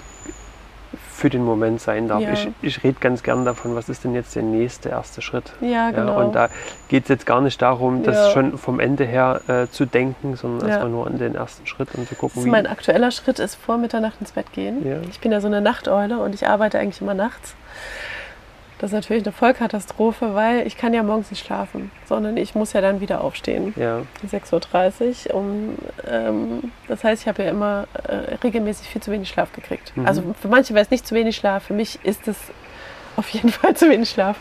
[1.12, 2.22] für den Moment sein darf.
[2.22, 2.32] Ja.
[2.34, 5.54] Ich, ich rede ganz gern davon, was ist denn jetzt der nächste erste Schritt?
[5.62, 6.20] Ja, genau.
[6.22, 6.50] und da
[6.90, 8.32] geht es jetzt gar nicht darum, das Ja.
[8.32, 10.76] schon vom Ende her äh, zu denken, sondern Ja.
[10.76, 12.50] erstmal nur an den ersten Schritt und zu Das gucken, ist wie.
[12.50, 14.86] mein aktueller Schritt ist vor Mitternacht ins Bett gehen.
[14.86, 14.98] Ja.
[15.10, 17.56] Ich bin ja so eine Nachteule und ich arbeite eigentlich immer nachts.
[18.78, 22.74] Das ist natürlich eine Vollkatastrophe, weil ich kann ja morgens nicht schlafen, sondern ich muss
[22.74, 23.74] ja dann wieder aufstehen.
[23.78, 25.36] ja, 6.30 Uhr.
[25.36, 25.76] Um,
[26.10, 29.96] ähm, das heißt, ich habe ja immer äh, regelmäßig viel zu wenig Schlaf gekriegt.
[29.96, 30.06] Mhm.
[30.06, 32.38] Also für manche wäre es nicht zu wenig Schlaf, für mich ist es
[33.16, 34.36] auf jeden Fall zu wenig Schlaf.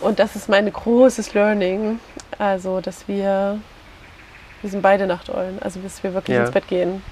[0.00, 1.98] Und das ist mein großes Learning.
[2.38, 3.58] Also, dass wir,
[4.62, 6.42] wir sind beide Nachteulen, also bis wir wirklich Ja.
[6.44, 7.02] ins Bett gehen.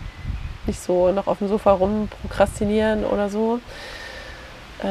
[0.66, 3.60] Nicht so noch auf dem Sofa rumprokrastinieren oder so.
[4.82, 4.86] Äh,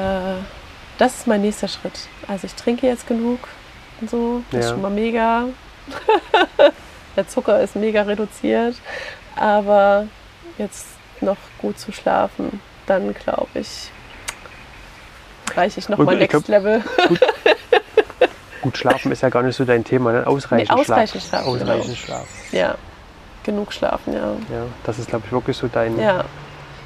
[0.97, 2.07] das ist mein nächster Schritt.
[2.27, 3.39] Also ich trinke jetzt genug
[4.01, 4.41] und so.
[4.51, 4.71] Das ist Ja.
[4.73, 5.45] schon mal mega.
[7.15, 8.75] Der Zucker ist mega reduziert.
[9.35, 10.07] Aber
[10.57, 10.85] jetzt
[11.21, 13.89] noch gut zu schlafen, dann glaube ich,
[15.55, 16.83] reiche ich noch Und mal ich Next glaub- Level.
[18.61, 20.25] gut schlafen ist ja gar nicht so dein Thema, ne?
[20.27, 21.43] Ausreichend, Nee, ausreichend Schlaf.
[21.43, 21.71] Schlaf, genau.
[21.73, 22.27] Ausreichend Schlaf.
[22.51, 22.75] Ja,
[23.43, 24.31] genug schlafen, ja.
[24.51, 25.97] Ja, das ist, glaube ich, wirklich so dein.
[25.99, 26.25] Ja.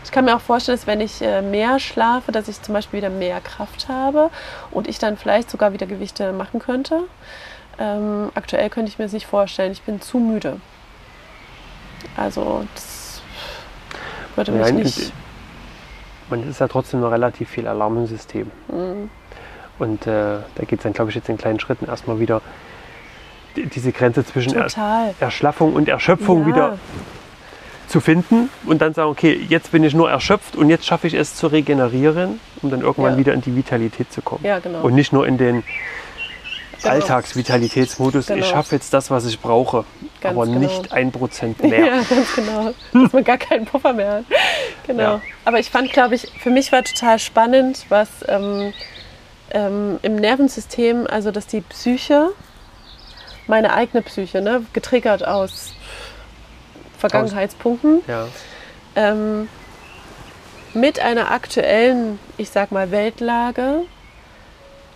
[0.04, 2.98] Ich kann mir auch vorstellen, dass wenn ich äh, mehr schlafe, dass ich zum Beispiel
[2.98, 4.30] wieder mehr Kraft habe
[4.72, 7.02] und ich dann vielleicht sogar wieder Gewichte machen könnte.
[7.78, 9.72] Ähm, aktuell könnte ich mir das nicht vorstellen.
[9.72, 10.60] Ich bin zu müde.
[12.18, 13.22] Also das
[14.36, 15.12] würde mich Nein, nicht.
[16.30, 18.52] Man ist ja trotzdem noch relativ viel Alarm im System.
[18.68, 19.10] Mm,
[19.80, 22.42] Und äh, da geht es dann, glaube ich, jetzt in kleinen Schritten erstmal wieder
[23.56, 25.14] die, diese Grenze zwischen total.
[25.20, 26.46] Erschlaffung und Erschöpfung Ja.
[26.48, 26.78] wieder
[27.90, 31.14] zu finden und dann sagen, okay, jetzt bin ich nur erschöpft und jetzt schaffe ich
[31.16, 33.18] es zu regenerieren, um dann irgendwann Ja.
[33.18, 34.46] wieder in die Vitalität zu kommen.
[34.46, 34.82] Ja, genau.
[34.82, 35.64] Und nicht nur in den
[36.82, 36.94] Genau.
[36.94, 38.40] Alltagsvitalitätsmodus, Genau.
[38.40, 39.84] ich schaffe jetzt das, was ich brauche,
[40.22, 40.60] Ganz aber genau.
[40.60, 41.86] nicht ein Prozent mehr.
[41.86, 42.74] Ja, ganz genau.
[42.94, 44.24] Dass man gar keinen Puffer mehr hat.
[44.88, 45.02] Genau.
[45.02, 45.22] Ja.
[45.44, 48.72] Aber ich fand, glaube ich, für mich war total spannend, was ähm,
[49.52, 52.30] ähm, im Nervensystem, also dass die Psyche,
[53.48, 55.74] meine eigene Psyche, ne, getriggert aus
[57.00, 58.28] Vergangenheitspunkten, Ja.
[58.96, 59.48] ähm,
[60.74, 63.84] mit einer aktuellen, ich sag mal, Weltlage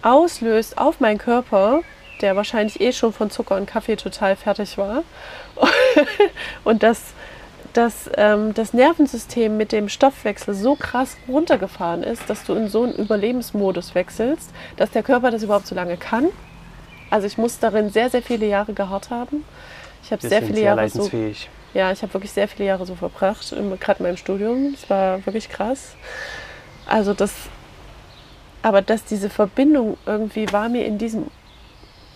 [0.01, 1.81] auslöst auf meinen Körper,
[2.21, 5.03] der wahrscheinlich eh schon von Zucker und Kaffee total fertig war.
[6.63, 7.13] und dass
[7.73, 12.83] dass ähm, das Nervensystem mit dem Stoffwechsel so krass runtergefahren ist, dass du in so
[12.83, 16.27] einen Überlebensmodus wechselst, dass der Körper das überhaupt so lange kann.
[17.09, 19.43] Also ich muss darin sehr, sehr viele Jahre geharrt haben.
[20.03, 21.09] Ich habe sehr viele Jahre so.
[21.73, 23.49] Ja, ich habe wirklich sehr viele Jahre so verbracht,
[23.79, 24.73] gerade in meinem Studium.
[24.73, 25.95] Es war wirklich krass.
[26.85, 27.31] Also das,
[28.61, 31.27] aber dass diese Verbindung irgendwie war mir in diesem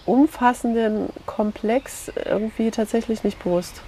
[0.05, 3.81] umfassenden Komplex irgendwie tatsächlich nicht bewusst.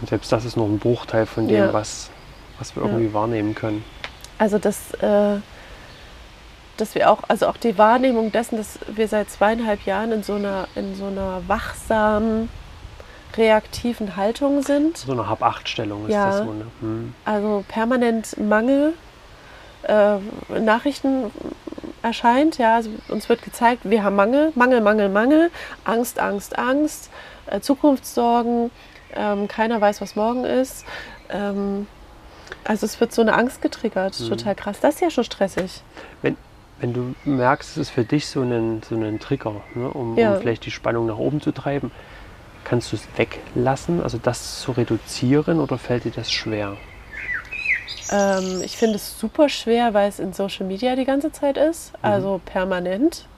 [0.00, 1.72] Und selbst das ist nur ein Bruchteil von dem, Ja.
[1.72, 2.10] was,
[2.58, 2.88] was wir Ja.
[2.90, 3.84] irgendwie wahrnehmen können.
[4.38, 5.36] Also dass, äh,
[6.76, 10.34] dass wir auch, also auch die Wahrnehmung dessen, dass wir seit zweieinhalb Jahren in so
[10.34, 12.48] einer, in so einer wachsamen,
[13.36, 14.96] reaktiven Haltung sind.
[14.98, 16.26] So eine Hab-Acht-Stellung ist Ja.
[16.26, 16.52] das so.
[16.52, 16.66] Ne?
[16.80, 17.14] Hm.
[17.24, 18.94] also permanent Mangel
[19.84, 20.16] äh,
[20.60, 21.30] Nachrichten
[22.02, 22.58] erscheint.
[22.58, 25.50] Ja, also uns wird gezeigt, wir haben Mangel, Mangel, Mangel, Mangel,
[25.84, 27.10] Angst, Angst, Angst,
[27.46, 28.70] äh, Zukunftssorgen,
[29.14, 30.84] ähm, keiner weiß, was morgen ist.
[31.30, 31.86] Ähm,
[32.64, 34.28] also es wird so eine Angst getriggert, Mhm.
[34.28, 34.78] total krass.
[34.80, 35.82] Das ist ja schon stressig.
[36.22, 40.34] Wenn du merkst, es ist für dich so ein, so ein Trigger, ne, um, Ja.
[40.34, 41.92] um vielleicht die Spannung nach oben zu treiben,
[42.64, 46.76] kannst du es weglassen, also das zu reduzieren oder fällt dir das schwer?
[48.10, 51.92] Ähm, ich finde es super schwer, weil es in Social Media die ganze Zeit ist,
[52.02, 53.26] also permanent.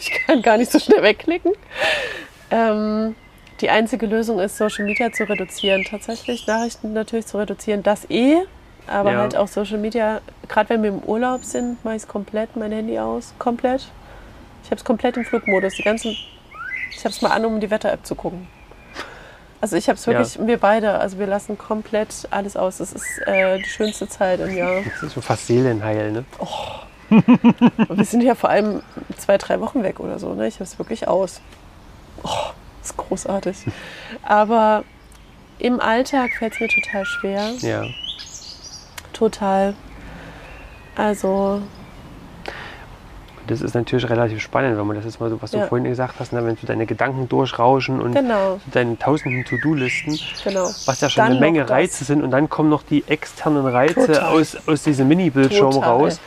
[0.00, 1.52] Ich kann gar nicht so schnell wegklicken.
[2.50, 3.14] Ähm,
[3.60, 5.84] die einzige Lösung ist, Social Media zu reduzieren.
[5.84, 8.38] Tatsächlich Nachrichten natürlich zu reduzieren, das eh.
[8.86, 9.18] Aber Ja.
[9.20, 12.72] halt auch Social Media, gerade wenn wir im Urlaub sind, mache ich es komplett, mein
[12.72, 13.32] Handy aus.
[13.38, 13.88] Komplett.
[14.64, 15.74] Ich habe es komplett im Flugmodus.
[15.74, 16.16] Die ganzen,
[16.90, 18.46] ich habe es mal an, um die Wetter-App zu gucken.
[19.60, 20.12] Also ich habe es Ja.
[20.12, 22.78] wirklich, wir beide, also wir lassen komplett alles aus.
[22.78, 24.82] Das ist äh, die schönste Zeit im Jahr.
[24.82, 26.24] Das ist so fast Seelenheil, ne?
[27.10, 28.82] Und wir sind ja vor allem
[29.16, 30.34] zwei, drei Wochen weg oder so.
[30.34, 30.46] Ne?
[30.48, 31.40] Ich habe es wirklich aus.
[32.22, 32.28] Oh,
[32.80, 33.56] das ist großartig.
[34.22, 34.84] Aber
[35.58, 37.50] im Alltag fällt es mir total schwer.
[37.60, 37.84] Ja.
[39.12, 39.74] Total.
[40.96, 41.62] Also,
[43.46, 45.66] Das ist natürlich relativ spannend, wenn man das jetzt mal so, was du Ja.
[45.66, 48.58] vorhin gesagt hast, ne, wenn so deine Gedanken durchrauschen und Genau.
[48.72, 50.70] deine tausenden To-Do-Listen, Genau.
[50.86, 51.68] was ja schon Dann eine Menge.
[51.68, 54.22] Reize sind und dann kommen noch die externen Reize Total.
[54.32, 56.20] aus, aus diesem Mini-Bildschirm raus.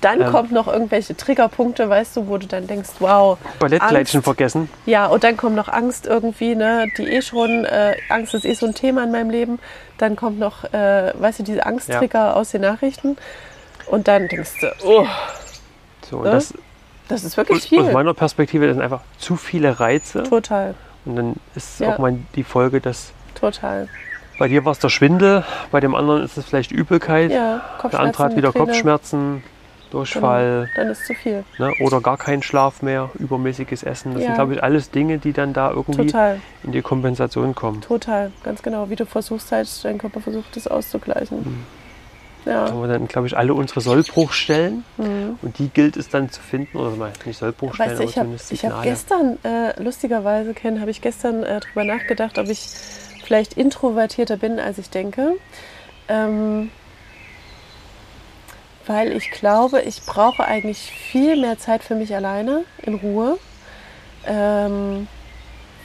[0.00, 0.30] Dann Ähm.
[0.30, 4.24] kommt noch irgendwelche Triggerpunkte, weißt du, wo du dann denkst, wow, Ballettkleidchen Angst.
[4.24, 4.68] vergessen.
[4.86, 8.52] Ja, und dann kommt noch Angst irgendwie, ne, die eh schon, äh, Angst ist eh
[8.54, 9.58] so ein Thema in meinem Leben.
[9.96, 13.16] Dann kommt noch, äh, weißt du, diese Angsttrigger aus den Nachrichten.
[13.86, 15.06] Und dann denkst du, oh,
[16.10, 16.30] So, und Ne?
[16.30, 16.54] das,
[17.08, 17.80] das ist wirklich aus, viel.
[17.80, 20.22] aus meiner Perspektive das sind einfach zu viele Reize.
[20.24, 21.94] Total, Und dann ist Ja.
[21.94, 23.88] auch mal die Folge, dass total.
[24.38, 28.00] bei dir war es der Schwindel, bei dem anderen ist es vielleicht Übelkeit, Ja, der
[28.00, 28.66] andere hat wieder Migräne.
[28.66, 29.42] Kopfschmerzen,
[29.90, 31.44] Durchfall Genau, dann ist zu viel.
[31.58, 34.12] ne, oder gar keinen Schlaf mehr, übermäßiges Essen.
[34.12, 34.26] Das Ja.
[34.28, 37.80] sind, glaube ich, alles Dinge, die dann da irgendwie Total, in die Kompensation kommen.
[37.80, 38.90] total, ganz genau.
[38.90, 41.38] Wie du versuchst halt, dein Körper versucht, das auszugleichen.
[41.38, 41.64] Mhm.
[42.48, 42.64] Ja.
[42.64, 45.38] Da haben wir dann, glaube ich, alle unsere Sollbruchstellen Mhm.
[45.42, 46.90] und die gilt es dann zu finden, oder
[47.26, 48.90] nicht Sollbruchstellen, Weißt du, aber ich habe zumindest ich hab Signale.
[48.90, 49.38] gestern,
[49.76, 52.66] äh, lustigerweise, Ken, habe ich gestern äh, darüber nachgedacht, ob ich
[53.24, 55.34] vielleicht introvertierter bin, als ich denke.
[56.08, 56.70] Ähm,
[58.86, 63.38] weil ich glaube, ich brauche eigentlich viel mehr Zeit für mich alleine, in Ruhe.
[64.26, 65.06] Ähm,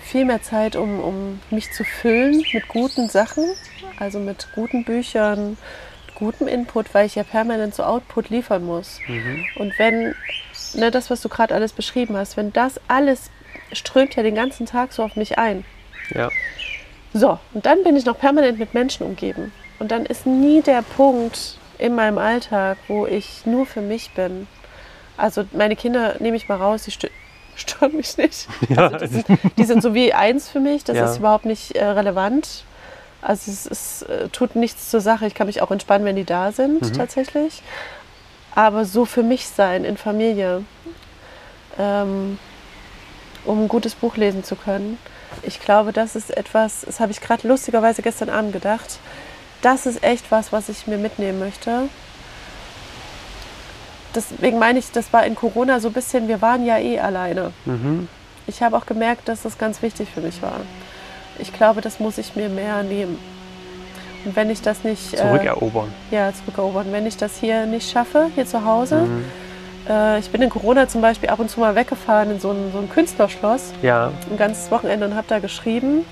[0.03, 3.43] viel mehr Zeit, um, um mich zu füllen mit guten Sachen,
[3.99, 5.57] also mit guten Büchern,
[6.15, 8.99] gutem Input, weil ich ja permanent so Output liefern muss.
[9.07, 9.45] Mhm.
[9.55, 10.15] Und wenn,
[10.73, 13.29] ne, das, was du gerade alles beschrieben hast, wenn das alles
[13.71, 15.65] strömt ja den ganzen Tag so auf mich ein.
[16.13, 16.29] Ja,
[17.13, 19.51] So, und dann bin ich noch permanent mit Menschen umgeben.
[19.79, 24.47] Und dann ist nie der Punkt in meinem Alltag, wo ich nur für mich bin.
[25.17, 27.07] Also meine Kinder nehme ich mal raus, die stö
[27.55, 28.47] stören mich nicht.
[28.69, 28.87] ja.
[28.87, 31.05] Also die, sind, die sind so wie eins für mich, das Ja.
[31.05, 32.63] ist überhaupt nicht äh, relevant.
[33.25, 35.25] Also es, es äh, tut nichts zur Sache.
[35.25, 36.93] Ich kann mich auch entspannen, wenn die da sind, Mhm.
[36.93, 37.63] tatsächlich.
[38.53, 40.63] Aber so für mich sein in Familie,
[41.79, 42.37] ähm,
[43.45, 44.97] um ein gutes Buch lesen zu können.
[45.41, 48.99] Ich glaube, das ist etwas, das habe ich gerade lustigerweise gestern Abend gedacht.
[49.61, 51.89] Das ist echt was, was ich mir mitnehmen möchte.
[54.13, 57.51] Deswegen meine ich, das war in Corona so ein bisschen, wir waren ja eh alleine.
[57.65, 58.07] mhm.
[58.45, 60.59] Ich habe auch gemerkt, dass das ganz wichtig für mich war.
[61.39, 63.17] Ich glaube, das muss ich mir mehr nehmen.
[64.25, 65.91] Und wenn ich das nicht äh, Zurückerobern.
[66.11, 69.25] ja, zurückerobern, wenn ich das hier nicht schaffe, hier zu Hause, Mhm.
[69.89, 72.71] äh, ich bin in Corona zum Beispiel ab und zu mal weggefahren in so ein,
[72.71, 76.05] so ein Künstlerschloss, Ja, ein ganzes Wochenende und habe da geschrieben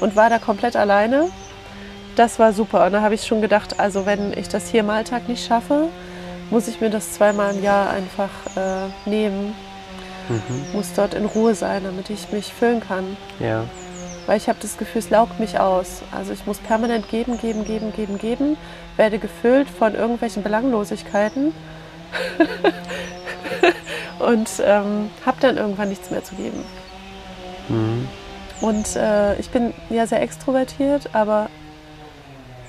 [0.00, 1.28] und war da komplett alleine.
[2.14, 2.86] Das war super.
[2.86, 5.88] Und da habe ich schon gedacht, also wenn ich das hier im Alltag nicht schaffe,
[6.50, 9.54] muss ich mir das zweimal im Jahr einfach äh, nehmen,
[10.28, 10.40] mhm.
[10.72, 13.16] muss dort in Ruhe sein, damit ich mich füllen kann.
[13.40, 13.64] ja.
[14.26, 16.02] Weil ich habe das Gefühl, es laugt mich aus.
[16.12, 18.56] Also ich muss permanent geben, geben, geben, geben, geben,
[18.96, 21.54] werde gefüllt von irgendwelchen Belanglosigkeiten
[24.18, 26.64] und ähm, habe dann irgendwann nichts mehr zu geben.
[27.68, 28.08] Mhm.
[28.60, 31.48] Und äh, ich bin ja sehr extrovertiert, aber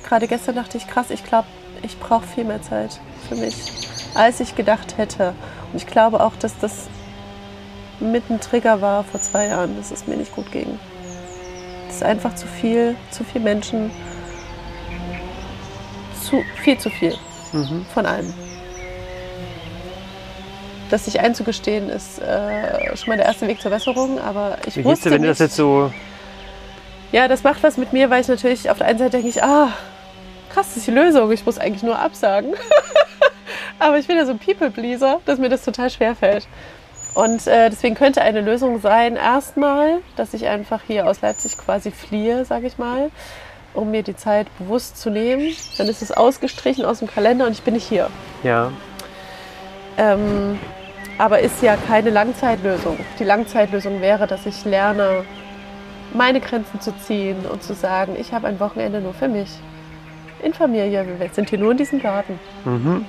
[0.07, 1.47] gerade gestern dachte ich, krass, ich glaube,
[1.81, 2.99] ich brauche viel mehr Zeit
[3.29, 3.55] für mich,
[4.13, 5.33] als ich gedacht hätte.
[5.71, 6.87] Und ich glaube auch, dass das
[7.99, 10.79] mit ein Trigger war vor zwei Jahren, dass es mir nicht gut ging.
[11.97, 13.89] Es ist einfach zu viel, zu viel Menschen,
[16.23, 17.17] zu, viel zu viel
[17.53, 17.87] Mhm.
[17.91, 18.31] von allem.
[20.91, 24.83] Das sich einzugestehen, ist äh, schon mal der erste Weg zur Besserung, aber ich Wie
[24.83, 25.91] wusste dir, wenn du nicht, das jetzt so.
[27.11, 29.41] ja, das macht was mit mir, weil ich natürlich auf der einen Seite denke ich,
[29.41, 29.69] ah,
[30.53, 32.53] krass, das ist die Lösung, ich muss eigentlich nur absagen.
[33.79, 36.47] Aber ich bin ja so ein People-Pleaser, dass mir das total schwer fällt.
[37.17, 41.89] Und äh, deswegen könnte eine Lösung sein, erstmal, dass ich einfach hier aus Leipzig quasi
[41.89, 43.09] fliehe, sage ich mal,
[43.73, 45.51] um mir die Zeit bewusst zu nehmen.
[45.79, 48.11] Dann ist es ausgestrichen aus dem Kalender und ich bin nicht hier.
[48.43, 48.71] Ja,
[49.97, 50.59] Ähm,
[51.17, 52.99] aber ist ja keine Langzeitlösung.
[53.17, 55.25] Die Langzeitlösung wäre, dass ich lerne,
[56.13, 59.49] meine Grenzen zu ziehen und zu sagen, ich habe ein Wochenende nur für mich.
[60.43, 61.03] In Familie.
[61.17, 62.39] Wir sind hier nur in diesem Garten.
[62.63, 63.05] mhm.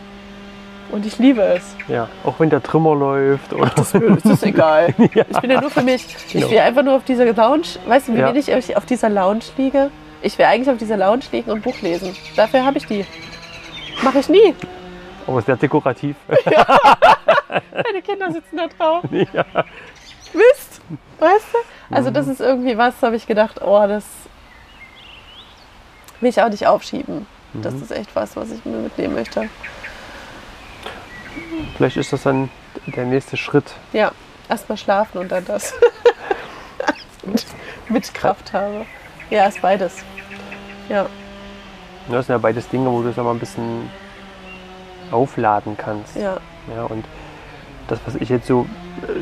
[0.91, 1.76] Und ich liebe es.
[1.86, 2.09] ja.
[2.24, 3.53] Auch wenn der Trimmer läuft.
[3.53, 4.95] Oder Das ist egal.
[5.14, 5.24] Ja.
[5.28, 6.07] Ich bin ja nur für mich.
[6.32, 6.47] Genau.
[6.47, 8.28] Ich will einfach nur auf dieser Lounge, weißt du, wie Ja.
[8.28, 9.91] wenig ich auf dieser Lounge liege?
[10.22, 12.16] Ich will eigentlich auf dieser Lounge liegen und Buch lesen.
[12.36, 13.05] Dafür habe ich die.
[14.03, 14.55] Mache ich nie.
[15.26, 16.16] Aber sehr dekorativ.
[17.72, 19.05] Meine Kinder sitzen da drauf.
[19.11, 19.45] ja.
[20.32, 20.80] Mist.
[21.18, 21.95] Weißt du?
[21.95, 24.05] Also das ist irgendwie was, habe ich gedacht, oh, das
[26.20, 27.26] will ich auch nicht aufschieben.
[27.55, 29.49] Das ist echt was, was ich mir mitnehmen möchte.
[31.76, 32.51] Vielleicht ist das dann
[32.86, 33.72] der nächste Schritt.
[33.93, 34.12] Ja,
[34.49, 35.74] erstmal schlafen und dann das.
[37.89, 38.84] mit Kraft habe.
[39.30, 39.97] Ja, ist beides.
[40.89, 41.07] Ja,
[42.11, 43.91] Das sind ja beides Dinge, wo du es aber ein bisschen
[45.11, 46.16] aufladen kannst.
[46.16, 46.39] ja.
[46.74, 47.07] Ja, und
[47.89, 48.66] das, was ich jetzt so,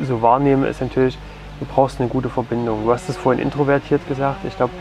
[0.03, 1.17] so wahrnehme, ist natürlich,
[1.61, 2.83] du brauchst eine gute Verbindung.
[2.83, 4.43] Du hast es vorhin introvertiert gesagt.
[4.45, 4.73] Ich glaube,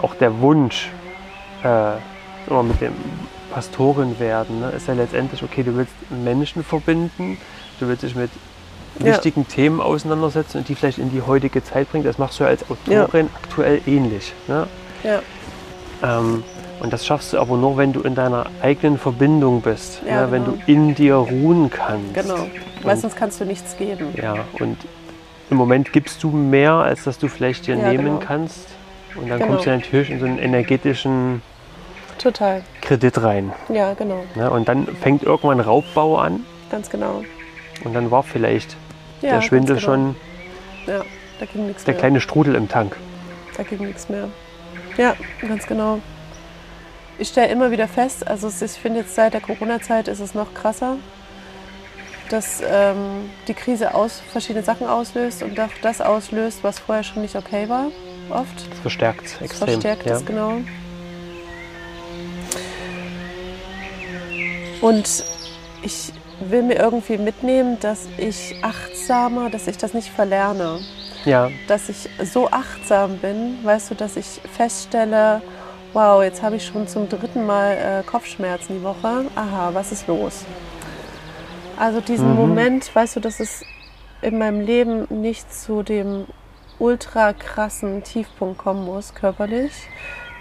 [0.00, 0.88] auch der Wunsch,
[1.64, 1.92] äh,
[2.48, 2.92] immer mit dem
[3.56, 7.38] Pastorin werden, ne, ist ja letztendlich, okay, du willst Menschen verbinden,
[7.80, 8.28] du willst dich mit
[8.98, 9.54] wichtigen ja.
[9.54, 12.04] Themen auseinandersetzen und die vielleicht in die heutige Zeit bringen.
[12.04, 13.40] Das machst du ja als Autorin ja.
[13.42, 14.34] aktuell ähnlich.
[14.46, 14.66] Ne?
[15.02, 15.22] Ja.
[16.02, 16.44] Ähm,
[16.80, 20.32] und das schaffst du aber nur, wenn du in deiner eigenen Verbindung bist, ja, ne?
[20.32, 20.58] wenn genau.
[20.58, 22.12] du in dir ruhen kannst.
[22.12, 22.46] Genau,
[22.82, 24.08] weil sonst kannst du nichts geben.
[24.20, 24.76] Ja, und
[25.48, 28.18] im Moment gibst du mehr, als dass du vielleicht dir nehmen genau.
[28.18, 28.68] kannst.
[29.14, 29.52] Und dann genau.
[29.52, 31.40] kommst du natürlich in so einen energetischen
[32.18, 32.62] Total.
[32.80, 33.52] Kredit rein.
[33.68, 34.24] Ja, genau.
[34.34, 34.50] Ne?
[34.50, 36.44] Und dann fängt irgendwann Raubbau an.
[36.70, 37.22] Ganz genau.
[37.84, 38.76] Und dann war vielleicht
[39.22, 39.86] ja, der Schwindel genau.
[39.86, 40.16] schon
[40.86, 41.02] ja,
[41.40, 42.00] da ging nichts der mehr.
[42.00, 42.96] kleine Strudel im Tank.
[43.56, 44.28] Da ging nichts mehr.
[44.96, 45.14] Ja,
[45.46, 46.00] ganz genau.
[47.18, 50.52] Ich stelle immer wieder fest, also ich finde jetzt seit der Corona-Zeit ist es noch
[50.52, 50.96] krasser,
[52.28, 57.22] dass ähm, die Krise aus, verschiedene Sachen auslöst und auch das auslöst, was vorher schon
[57.22, 57.86] nicht okay war,
[58.28, 58.70] oft.
[58.70, 59.68] Das verstärkt es extrem.
[59.68, 60.16] Verstärkt ja.
[60.16, 60.58] es, genau.
[64.80, 65.24] Und
[65.82, 70.80] ich will mir irgendwie mitnehmen, dass ich achtsamer, dass ich das nicht verlerne.
[71.24, 71.50] Ja.
[71.66, 75.42] Dass ich so achtsam bin, weißt du, dass ich feststelle,
[75.92, 79.24] wow, jetzt habe ich schon zum dritten Mal äh, Kopfschmerzen die Woche.
[79.34, 80.44] Aha, was ist los?
[81.78, 82.36] Also diesen mhm.
[82.36, 83.62] Moment, weißt du, dass es
[84.22, 86.26] in meinem Leben nicht zu dem
[86.78, 89.72] ultra krassen Tiefpunkt kommen muss, körperlich,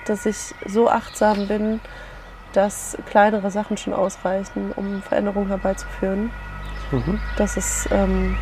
[0.05, 1.79] dass ich so achtsam bin,
[2.55, 6.31] dass kleinere Sachen schon ausreichen, um Veränderungen herbeizuführen.
[6.91, 7.19] Mhm.
[7.37, 7.87] Das ist.
[7.91, 8.37] Ähm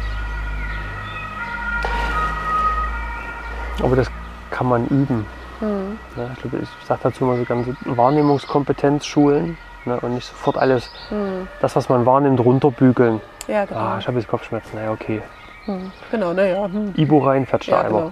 [3.82, 4.07] Aber das
[4.51, 5.26] kann man üben.
[5.59, 5.97] Mhm.
[6.16, 10.57] Ja, ich, glaube, ich sage dazu mal so ganze Wahrnehmungskompetenz schulen ne, und nicht sofort
[10.57, 11.47] alles, mhm.
[11.61, 13.22] das, was man wahrnimmt, runterbügeln.
[13.47, 13.80] Ja, genau.
[13.80, 14.76] Ah, ich habe jetzt Kopfschmerzen.
[14.76, 15.22] Naja, okay.
[15.66, 15.91] Mhm.
[16.11, 16.66] Genau, naja.
[16.66, 16.93] Hm.
[16.95, 18.11] Ibo rein, fährt ja, genau.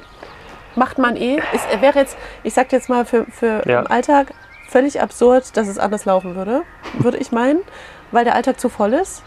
[0.75, 1.39] Macht man eh.
[1.53, 3.81] Es wäre jetzt, ich sag jetzt mal für, für ja.
[3.81, 4.33] im Alltag,
[4.71, 6.63] völlig absurd, dass es anders laufen würde,
[6.93, 7.59] würde ich meinen,
[8.11, 9.21] weil der Alltag zu voll ist.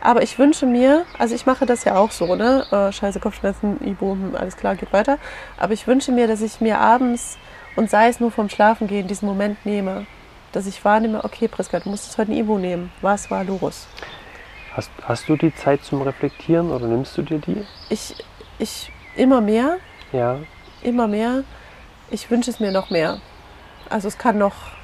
[0.00, 2.64] Aber ich wünsche mir, also ich mache das ja auch so, ne?
[2.70, 5.18] Äh, scheiße, Kopfschmerzen, Ibo, hm, alles klar, geht weiter.
[5.56, 7.38] Aber ich wünsche mir, dass ich mir abends
[7.76, 10.06] und sei es nur vom Schlafengehen diesen Moment nehme,
[10.52, 12.92] dass ich wahrnehme, okay, Priska, du musst heute ein Ibo nehmen.
[13.00, 13.86] Was war los?
[14.74, 17.64] Hast, hast du die Zeit zum Reflektieren oder nimmst du dir die?
[17.88, 18.14] Ich,
[18.58, 19.78] ich immer mehr.
[20.12, 20.38] Ja.
[20.82, 21.42] Immer mehr.
[22.10, 23.20] Ich wünsche es mir noch mehr.
[23.90, 24.77] Also es kann noch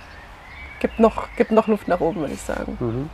[0.85, 2.77] gibt noch, gibt noch Luft nach oben, würde ich sagen.
[2.79, 3.11] Mhm.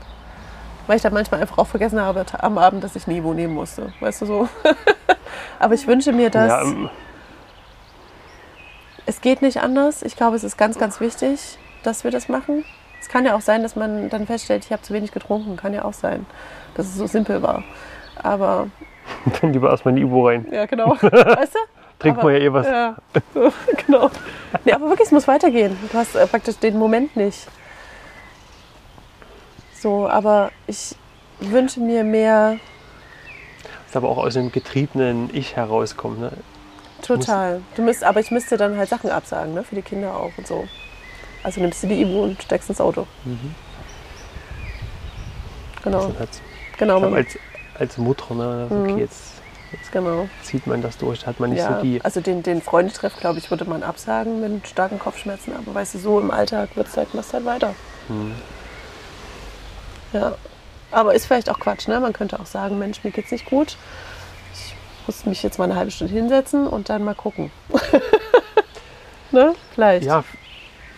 [0.89, 3.93] Weil ich dann manchmal einfach auch vergessen habe am Abend, dass ich Niveau nehmen musste.
[4.01, 4.49] Weißt du so?
[5.61, 6.49] Aber ich wünsche mir, dass.
[6.49, 6.91] Ja, ähm.
[9.07, 10.03] es geht nicht anders.
[10.03, 12.65] Ich glaube, es ist ganz, ganz wichtig, dass wir das machen.
[13.01, 15.57] Es kann ja auch sein, dass man dann feststellt, ich habe zu wenig getrunken.
[15.57, 16.27] Kann ja auch sein,
[16.75, 17.63] dass es so simpel war.
[18.17, 18.67] Aber.
[19.41, 20.45] Dann lieber erstmal in die Ibo rein.
[20.51, 20.97] Ja, genau.
[21.01, 21.59] Weißt du?
[22.01, 22.67] Trinkt man ja eh was.
[22.67, 22.97] Ja,
[23.87, 24.11] genau.
[24.65, 25.77] Nee, aber wirklich, es muss weitergehen.
[25.93, 27.47] Du hast äh, praktisch den Moment nicht.
[29.81, 30.95] So, aber ich
[31.41, 32.59] wünsche mir mehr.
[33.87, 36.33] Das aber auch aus dem getriebenen Ich herauskommt, ne?
[37.03, 37.63] Total.
[37.77, 39.65] Du müsst, aber ich müsste dann halt Sachen absagen, ne?
[39.65, 40.69] Für die Kinder auch und so.
[41.43, 43.07] Also nimmst du die Ibu und steckst ins Auto.
[43.25, 43.55] Mhm.
[45.83, 46.13] Genau.
[46.19, 46.43] Als,
[46.77, 47.01] genau.
[47.15, 47.39] als,
[47.79, 48.69] als Mutter, ne?
[48.71, 48.99] Also, okay, mhm.
[48.99, 49.33] jetzt,
[49.73, 50.29] jetzt genau.
[50.43, 52.05] zieht man das durch, hat man nicht ja, so die.
[52.05, 55.99] Also den, den Freundetreff, glaube ich, würde man absagen mit starken Kopfschmerzen, aber weißt du,
[55.99, 57.75] so im Alltag wird es halt, machst halt weiter.
[58.11, 58.35] Mhm.
[60.13, 60.35] Ja.
[60.91, 62.01] Aber ist vielleicht auch Quatsch, ne?
[62.01, 63.77] Man könnte auch sagen, Mensch, mir geht's nicht gut.
[64.53, 64.75] Ich
[65.07, 67.51] muss mich jetzt mal eine halbe Stunde hinsetzen und dann mal gucken.
[69.31, 69.55] ne?
[69.75, 70.05] Vielleicht.
[70.05, 70.25] Ja,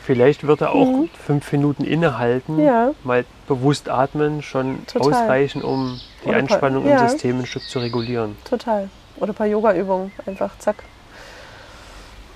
[0.05, 1.11] vielleicht wird er auch mhm.
[1.27, 2.93] fünf Minuten innehalten, ja.
[3.05, 5.13] mal bewusst atmen, schon Total.
[5.13, 8.37] ausreichen, um die Oder Anspannung paar, im System ein Stück zu regulieren.
[8.49, 8.89] Total.
[9.17, 10.83] Oder ein paar Yoga-Übungen, einfach zack.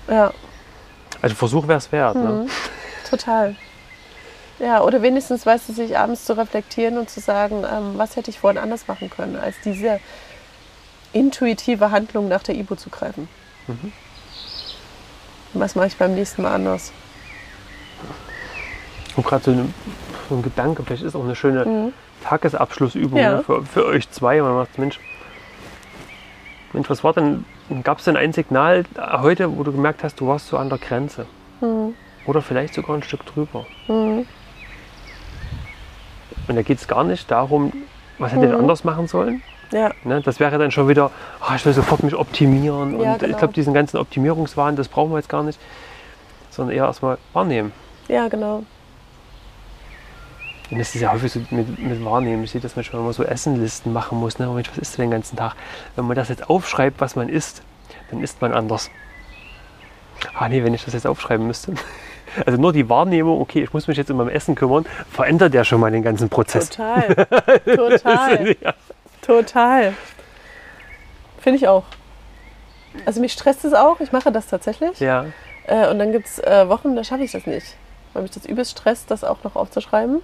[0.07, 0.31] Ja.
[1.21, 2.21] Also Versuch wäre es wert, ne?
[2.21, 2.27] mhm.
[2.43, 2.47] ne?
[3.09, 3.55] Total.
[4.59, 8.31] Ja, oder wenigstens, weißt du, sich abends zu reflektieren und zu sagen, ähm, was hätte
[8.31, 9.99] ich vorhin anders machen können, als diese
[11.13, 13.27] intuitive Handlung nach der Ibo zu greifen.
[13.67, 13.91] Mhm.
[15.53, 16.91] Was mache ich beim nächsten Mal anders?
[19.15, 19.53] Und gerade so,
[20.29, 21.93] so, ein Gedanke, vielleicht ist auch eine schöne mhm.
[22.23, 23.37] Tagesabschlussübung ja.
[23.37, 24.41] ne, für, für, euch zwei.
[24.41, 24.99] Man macht, Mensch,
[26.73, 27.45] Mensch, was war denn,
[27.83, 30.77] gab es denn ein Signal heute, wo du gemerkt hast, du warst so an der
[30.77, 31.25] Grenze?
[31.61, 31.95] Mhm.
[32.25, 33.65] Oder vielleicht sogar ein Stück drüber.
[33.87, 34.27] Mhm.
[36.47, 37.73] Und da geht es gar nicht darum,
[38.17, 38.53] was hätte mhm.
[38.53, 39.41] ich anders machen sollen.
[39.71, 39.91] Ja.
[40.03, 42.99] Ne, das wäre dann schon wieder, oh, ich will sofort mich optimieren.
[43.01, 43.31] Ja, und genau.
[43.31, 45.59] ich glaube, diesen ganzen Optimierungswahn, das brauchen wir jetzt gar nicht.
[46.49, 47.73] Sondern eher erstmal wahrnehmen.
[48.07, 48.63] Ja, genau.
[50.69, 52.43] Und das ist ja häufig so mit, mit Wahrnehmen.
[52.43, 54.39] Ich sehe das manchmal, wenn man so Essenlisten machen muss.
[54.39, 54.47] Ne?
[54.47, 55.55] Mensch, was isst du den ganzen Tag?
[55.95, 57.61] Wenn man das jetzt aufschreibt, was man isst,
[58.09, 58.89] dann isst man anders.
[60.33, 61.73] Ah nee, wenn ich das jetzt aufschreiben müsste.
[62.45, 65.63] Also nur die Wahrnehmung, okay, ich muss mich jetzt um mein Essen kümmern, verändert ja
[65.63, 66.69] schon mal den ganzen Prozess.
[66.69, 67.15] Total.
[67.65, 68.55] Total.
[68.61, 68.73] ja.
[69.21, 69.93] Total.
[71.39, 71.83] Finde ich auch.
[73.05, 74.99] Also mich stresst es auch, ich mache das tatsächlich.
[74.99, 75.25] ja.
[75.67, 77.75] Äh, und dann gibt es äh, Wochen, da schaffe ich das nicht.
[78.13, 80.21] Weil mich das übelst stresst, das auch noch aufzuschreiben.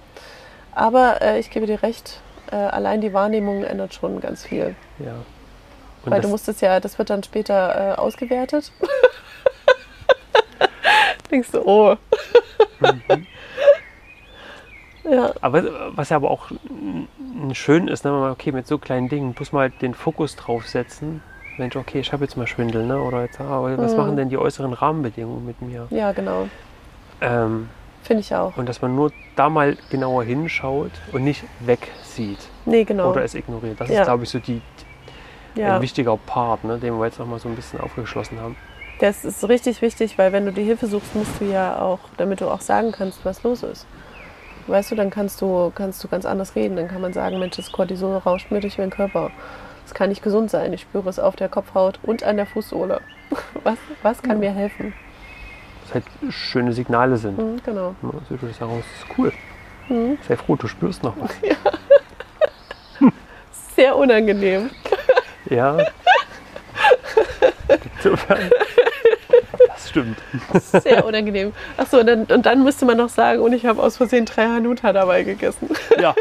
[0.74, 4.74] Aber äh, ich gebe dir recht, äh, allein die Wahrnehmung ändert schon ganz viel.
[4.98, 5.14] ja.
[6.04, 8.72] Und Weil du musst es ja, das wird dann später äh, ausgewertet.
[11.30, 11.96] Denkst du, oh.
[12.80, 13.26] Mhm.
[15.10, 15.64] ja, aber
[15.96, 16.46] was ja aber auch
[17.52, 20.36] schön ist, ne, wenn man, okay, mit so kleinen Dingen muss man halt den Fokus
[20.36, 21.22] drauf setzen.
[21.56, 23.00] Mensch, okay, ich habe jetzt mal Schwindel, ne?
[23.00, 23.98] Oder jetzt, ah, aber was Mhm.
[23.98, 25.86] machen denn die äußeren Rahmenbedingungen mit mir?
[25.90, 26.48] ja, genau.
[27.20, 27.68] Ähm,
[28.02, 28.56] Finde ich auch.
[28.56, 33.10] und dass man nur da mal genauer hinschaut und nicht wegsieht Nee, genau.
[33.12, 33.80] oder es ignoriert.
[33.80, 34.00] Das Ja.
[34.00, 34.60] ist, glaube ich, so die,
[35.54, 35.76] ja.
[35.76, 38.56] ein wichtiger Part, ne, den wir jetzt noch mal so ein bisschen aufgeschlossen haben.
[39.00, 42.40] Das ist richtig wichtig, weil wenn du die Hilfe suchst, musst du ja auch, damit
[42.40, 43.86] du auch sagen kannst, was los ist.
[44.66, 46.76] Weißt du, dann kannst du, kannst du ganz anders reden.
[46.76, 49.30] Dann kann man sagen, Mensch, das Cortisol rauscht mir durch meinen Körper.
[49.82, 50.72] Das kann nicht gesund sein.
[50.72, 53.00] Ich spüre es auf der Kopfhaut und an der Fußsohle.
[53.64, 54.92] Was, was kann mir helfen?
[55.84, 57.38] Das halt schöne Signale sind.
[57.38, 57.94] Mhm, genau.
[58.02, 58.60] Ja, das ist
[59.18, 59.32] cool.
[59.88, 60.18] Mhm.
[60.28, 61.30] Sei froh, du spürst noch was.
[63.76, 64.70] Sehr unangenehm.
[65.50, 65.78] Ja.
[67.96, 68.50] Insofern.
[69.94, 70.18] Stimmt.
[70.82, 71.52] Sehr unangenehm.
[71.76, 74.46] Achso, und dann, und dann müsste man noch sagen, und ich habe aus Versehen drei
[74.48, 75.70] Hanuta dabei gegessen.
[76.00, 76.16] Ja.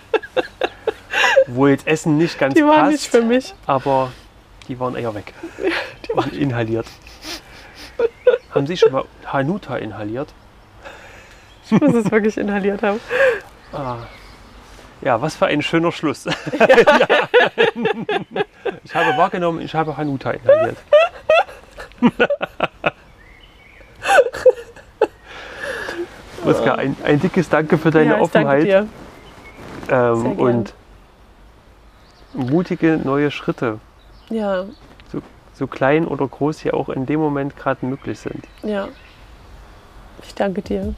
[1.46, 3.54] Wo jetzt Essen nicht ganz Die waren passt, nicht für mich.
[3.66, 4.12] aber
[4.68, 5.32] die waren eher weg.
[6.14, 6.84] Und inhaliert.
[8.54, 10.28] Haben Sie schon mal Hanuta inhaliert?
[11.64, 13.00] Ich muss es wirklich inhaliert haben.
[13.72, 13.96] Ah.
[15.00, 16.26] Ja, was für ein schöner Schluss.
[16.58, 16.98] Ja.
[18.84, 20.76] Ich habe wahrgenommen, ich habe Hanuta inhaliert.
[26.44, 28.86] Oskar, ein, ein dickes Danke für deine ja, Offenheit dir.
[29.88, 30.74] ähm, und
[32.34, 33.78] mutige neue Schritte,
[34.28, 34.66] Ja,
[35.56, 38.44] so klein oder groß sie auch in dem Moment gerade möglich sind.
[38.62, 38.88] ja.
[40.26, 40.94] Ich danke dir.